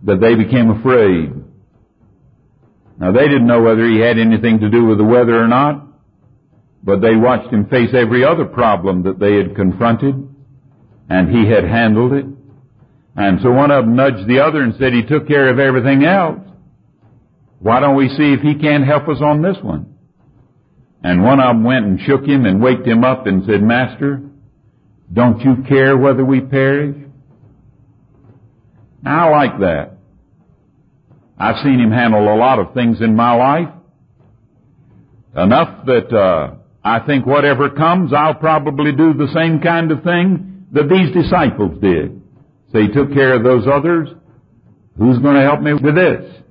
that 0.03 0.19
they 0.19 0.35
became 0.35 0.69
afraid. 0.69 1.33
Now 2.99 3.11
they 3.11 3.27
didn't 3.27 3.47
know 3.47 3.61
whether 3.61 3.85
he 3.85 3.99
had 3.99 4.19
anything 4.19 4.59
to 4.59 4.69
do 4.69 4.85
with 4.85 4.97
the 4.97 5.03
weather 5.03 5.41
or 5.41 5.47
not, 5.47 5.87
but 6.83 7.01
they 7.01 7.15
watched 7.15 7.51
him 7.51 7.67
face 7.67 7.89
every 7.93 8.23
other 8.23 8.45
problem 8.45 9.03
that 9.03 9.19
they 9.19 9.35
had 9.35 9.55
confronted, 9.55 10.15
and 11.09 11.29
he 11.29 11.49
had 11.49 11.63
handled 11.63 12.13
it. 12.13 12.25
And 13.15 13.39
so 13.41 13.51
one 13.51 13.71
of 13.71 13.85
them 13.85 13.95
nudged 13.95 14.27
the 14.27 14.39
other 14.39 14.61
and 14.61 14.75
said 14.77 14.93
he 14.93 15.03
took 15.03 15.27
care 15.27 15.49
of 15.49 15.59
everything 15.59 16.03
else. 16.03 16.39
Why 17.63 17.79
don't 17.79 17.95
we 17.95 18.09
see 18.09 18.33
if 18.33 18.41
he 18.41 18.55
can't 18.55 18.85
help 18.85 19.07
us 19.07 19.21
on 19.21 19.41
this 19.41 19.55
one? 19.61 19.95
And 21.01 21.23
one 21.23 21.39
of 21.39 21.47
them 21.47 21.63
went 21.63 21.85
and 21.85 21.99
shook 22.01 22.25
him 22.25 22.45
and 22.45 22.61
waked 22.61 22.85
him 22.85 23.05
up 23.05 23.25
and 23.25 23.45
said, 23.45 23.63
Master, 23.63 24.21
don't 25.11 25.39
you 25.39 25.63
care 25.67 25.97
whether 25.97 26.25
we 26.25 26.41
perish? 26.41 26.97
I 29.05 29.29
like 29.29 29.59
that. 29.61 29.93
I've 31.37 31.63
seen 31.63 31.79
him 31.79 31.91
handle 31.91 32.33
a 32.33 32.35
lot 32.35 32.59
of 32.59 32.73
things 32.73 32.99
in 32.99 33.15
my 33.15 33.33
life. 33.33 33.73
Enough 35.35 35.85
that 35.85 36.13
uh, 36.13 36.55
I 36.83 36.99
think 37.05 37.25
whatever 37.25 37.69
comes, 37.69 38.11
I'll 38.13 38.35
probably 38.35 38.91
do 38.91 39.13
the 39.13 39.31
same 39.33 39.61
kind 39.61 39.89
of 39.89 40.03
thing 40.03 40.65
that 40.73 40.89
these 40.89 41.13
disciples 41.13 41.79
did. 41.81 42.21
So 42.73 42.79
he 42.79 42.89
took 42.89 43.13
care 43.13 43.33
of 43.35 43.43
those 43.43 43.65
others. 43.71 44.09
Who's 44.97 45.19
going 45.19 45.35
to 45.35 45.43
help 45.43 45.61
me 45.61 45.73
with 45.73 45.95
this? 45.95 46.43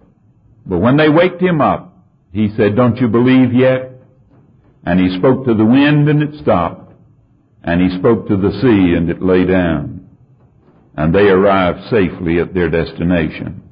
But 0.65 0.79
when 0.79 0.97
they 0.97 1.09
waked 1.09 1.41
him 1.41 1.61
up, 1.61 1.97
he 2.33 2.49
said, 2.57 2.77
Don't 2.77 2.97
you 2.99 3.09
believe 3.09 3.53
yet? 3.53 3.91
And 4.85 4.99
he 4.99 5.17
spoke 5.19 5.47
to 5.47 5.55
the 5.55 5.65
wind 5.65 6.09
and 6.09 6.23
it 6.23 6.41
stopped. 6.41 6.93
And 7.63 7.81
he 7.81 7.99
spoke 7.99 8.29
to 8.29 8.37
the 8.37 8.51
sea 8.61 8.97
and 8.97 9.09
it 9.09 9.23
lay 9.23 9.45
down. 9.45 10.09
And 10.97 11.15
they 11.15 11.29
arrived 11.29 11.89
safely 11.91 12.41
at 12.41 12.55
their 12.55 12.69
destination. 12.69 13.63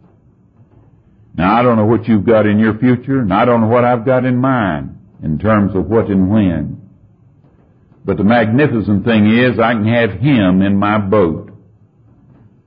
Now 1.34 1.58
I 1.58 1.62
don't 1.62 1.76
know 1.76 1.86
what 1.86 2.06
you've 2.06 2.26
got 2.26 2.46
in 2.46 2.58
your 2.58 2.78
future, 2.78 3.20
and 3.20 3.32
I 3.32 3.44
don't 3.44 3.62
know 3.62 3.68
what 3.68 3.84
I've 3.84 4.04
got 4.04 4.24
in 4.24 4.36
mine 4.36 4.98
in 5.22 5.38
terms 5.38 5.74
of 5.74 5.86
what 5.86 6.08
and 6.08 6.30
when. 6.30 6.80
But 8.04 8.16
the 8.16 8.24
magnificent 8.24 9.04
thing 9.04 9.26
is 9.26 9.58
I 9.58 9.72
can 9.74 9.86
have 9.86 10.12
Him 10.12 10.62
in 10.62 10.76
my 10.76 10.98
boat. 10.98 11.50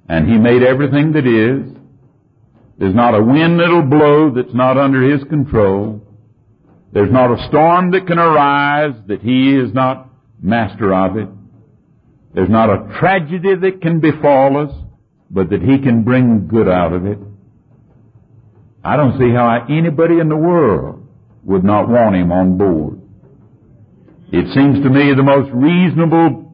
And 0.07 0.27
He 0.27 0.37
made 0.37 0.63
everything 0.63 1.13
that 1.13 1.25
is. 1.25 1.72
There's 2.77 2.95
not 2.95 3.15
a 3.15 3.23
wind 3.23 3.59
that'll 3.59 3.83
blow 3.83 4.31
that's 4.33 4.53
not 4.53 4.77
under 4.77 5.01
His 5.01 5.23
control. 5.25 6.01
There's 6.91 7.11
not 7.11 7.31
a 7.31 7.47
storm 7.47 7.91
that 7.91 8.07
can 8.07 8.19
arise 8.19 8.95
that 9.07 9.21
He 9.21 9.55
is 9.55 9.73
not 9.73 10.09
master 10.41 10.93
of 10.93 11.17
it. 11.17 11.29
There's 12.33 12.49
not 12.49 12.69
a 12.69 12.97
tragedy 12.99 13.55
that 13.55 13.81
can 13.81 13.99
befall 13.99 14.57
us, 14.57 14.73
but 15.29 15.49
that 15.51 15.61
He 15.61 15.79
can 15.79 16.03
bring 16.03 16.47
good 16.47 16.67
out 16.67 16.93
of 16.93 17.05
it. 17.05 17.19
I 18.83 18.97
don't 18.97 19.17
see 19.17 19.31
how 19.31 19.65
anybody 19.69 20.19
in 20.19 20.29
the 20.29 20.35
world 20.35 21.07
would 21.43 21.63
not 21.63 21.87
want 21.87 22.15
Him 22.15 22.31
on 22.31 22.57
board. 22.57 23.01
It 24.31 24.51
seems 24.53 24.83
to 24.83 24.89
me 24.89 25.13
the 25.15 25.23
most 25.23 25.51
reasonable 25.53 26.51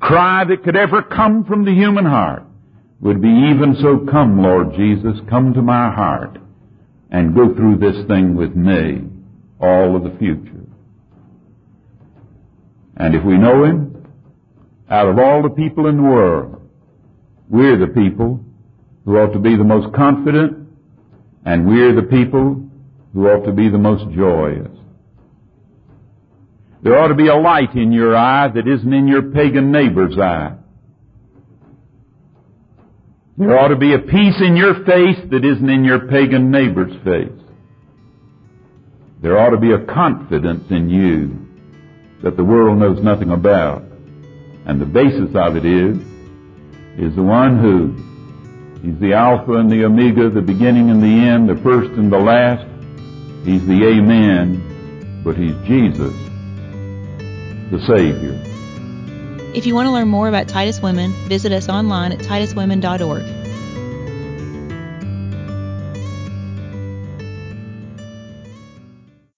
cry 0.00 0.44
that 0.44 0.62
could 0.62 0.76
ever 0.76 1.02
come 1.02 1.44
from 1.44 1.64
the 1.64 1.72
human 1.72 2.04
heart 2.04 2.44
would 3.00 3.22
be 3.22 3.28
even 3.28 3.76
so 3.80 4.10
come, 4.10 4.42
Lord 4.42 4.74
Jesus, 4.74 5.18
come 5.30 5.54
to 5.54 5.62
my 5.62 5.90
heart 5.90 6.38
and 7.10 7.34
go 7.34 7.54
through 7.54 7.78
this 7.78 8.06
thing 8.06 8.34
with 8.34 8.54
me 8.54 9.04
all 9.60 9.96
of 9.96 10.02
the 10.02 10.16
future. 10.18 10.66
And 12.96 13.14
if 13.14 13.24
we 13.24 13.38
know 13.38 13.64
Him, 13.64 14.06
out 14.90 15.08
of 15.08 15.18
all 15.18 15.42
the 15.42 15.50
people 15.50 15.86
in 15.86 15.96
the 15.96 16.02
world, 16.02 16.60
we're 17.48 17.78
the 17.78 17.92
people 17.92 18.40
who 19.04 19.16
ought 19.16 19.32
to 19.32 19.38
be 19.38 19.56
the 19.56 19.64
most 19.64 19.94
confident, 19.94 20.68
and 21.46 21.66
we're 21.66 21.94
the 21.94 22.02
people 22.02 22.68
who 23.14 23.26
ought 23.26 23.46
to 23.46 23.52
be 23.52 23.68
the 23.68 23.78
most 23.78 24.04
joyous. 24.14 24.68
There 26.82 26.98
ought 26.98 27.08
to 27.08 27.14
be 27.14 27.28
a 27.28 27.36
light 27.36 27.74
in 27.74 27.90
your 27.90 28.14
eye 28.14 28.48
that 28.48 28.68
isn't 28.68 28.92
in 28.92 29.08
your 29.08 29.22
pagan 29.22 29.72
neighbor's 29.72 30.18
eye. 30.18 30.57
There 33.38 33.56
ought 33.56 33.68
to 33.68 33.76
be 33.76 33.94
a 33.94 34.00
peace 34.00 34.40
in 34.40 34.56
your 34.56 34.84
face 34.84 35.18
that 35.30 35.44
isn't 35.44 35.70
in 35.70 35.84
your 35.84 36.08
pagan 36.08 36.50
neighbor's 36.50 36.92
face. 37.04 37.40
There 39.22 39.38
ought 39.38 39.50
to 39.50 39.58
be 39.58 39.70
a 39.70 39.84
confidence 39.86 40.64
in 40.70 40.90
you 40.90 41.46
that 42.24 42.36
the 42.36 42.42
world 42.42 42.78
knows 42.78 43.00
nothing 43.00 43.30
about. 43.30 43.84
And 44.66 44.80
the 44.80 44.86
basis 44.86 45.30
of 45.36 45.56
it 45.56 45.64
is, 45.64 45.98
is 46.98 47.14
the 47.14 47.22
one 47.22 47.60
who 47.60 47.94
He's 48.82 48.98
the 48.98 49.12
Alpha 49.12 49.52
and 49.54 49.70
the 49.70 49.84
Omega, 49.84 50.30
the 50.30 50.42
beginning 50.42 50.90
and 50.90 51.00
the 51.00 51.06
end, 51.06 51.48
the 51.48 51.62
first 51.62 51.90
and 51.92 52.12
the 52.12 52.18
last. 52.18 52.66
He's 53.44 53.64
the 53.66 53.86
Amen, 53.86 55.22
but 55.24 55.36
He's 55.36 55.54
Jesus, 55.66 56.14
the 57.70 57.80
Savior. 57.86 58.47
If 59.54 59.66
you 59.66 59.74
want 59.74 59.86
to 59.86 59.90
learn 59.92 60.08
more 60.08 60.28
about 60.28 60.46
Titus 60.46 60.80
Women, 60.80 61.12
visit 61.26 61.52
us 61.52 61.68
online 61.68 62.12
at 62.12 62.18
tituswomen.org. 62.18 63.37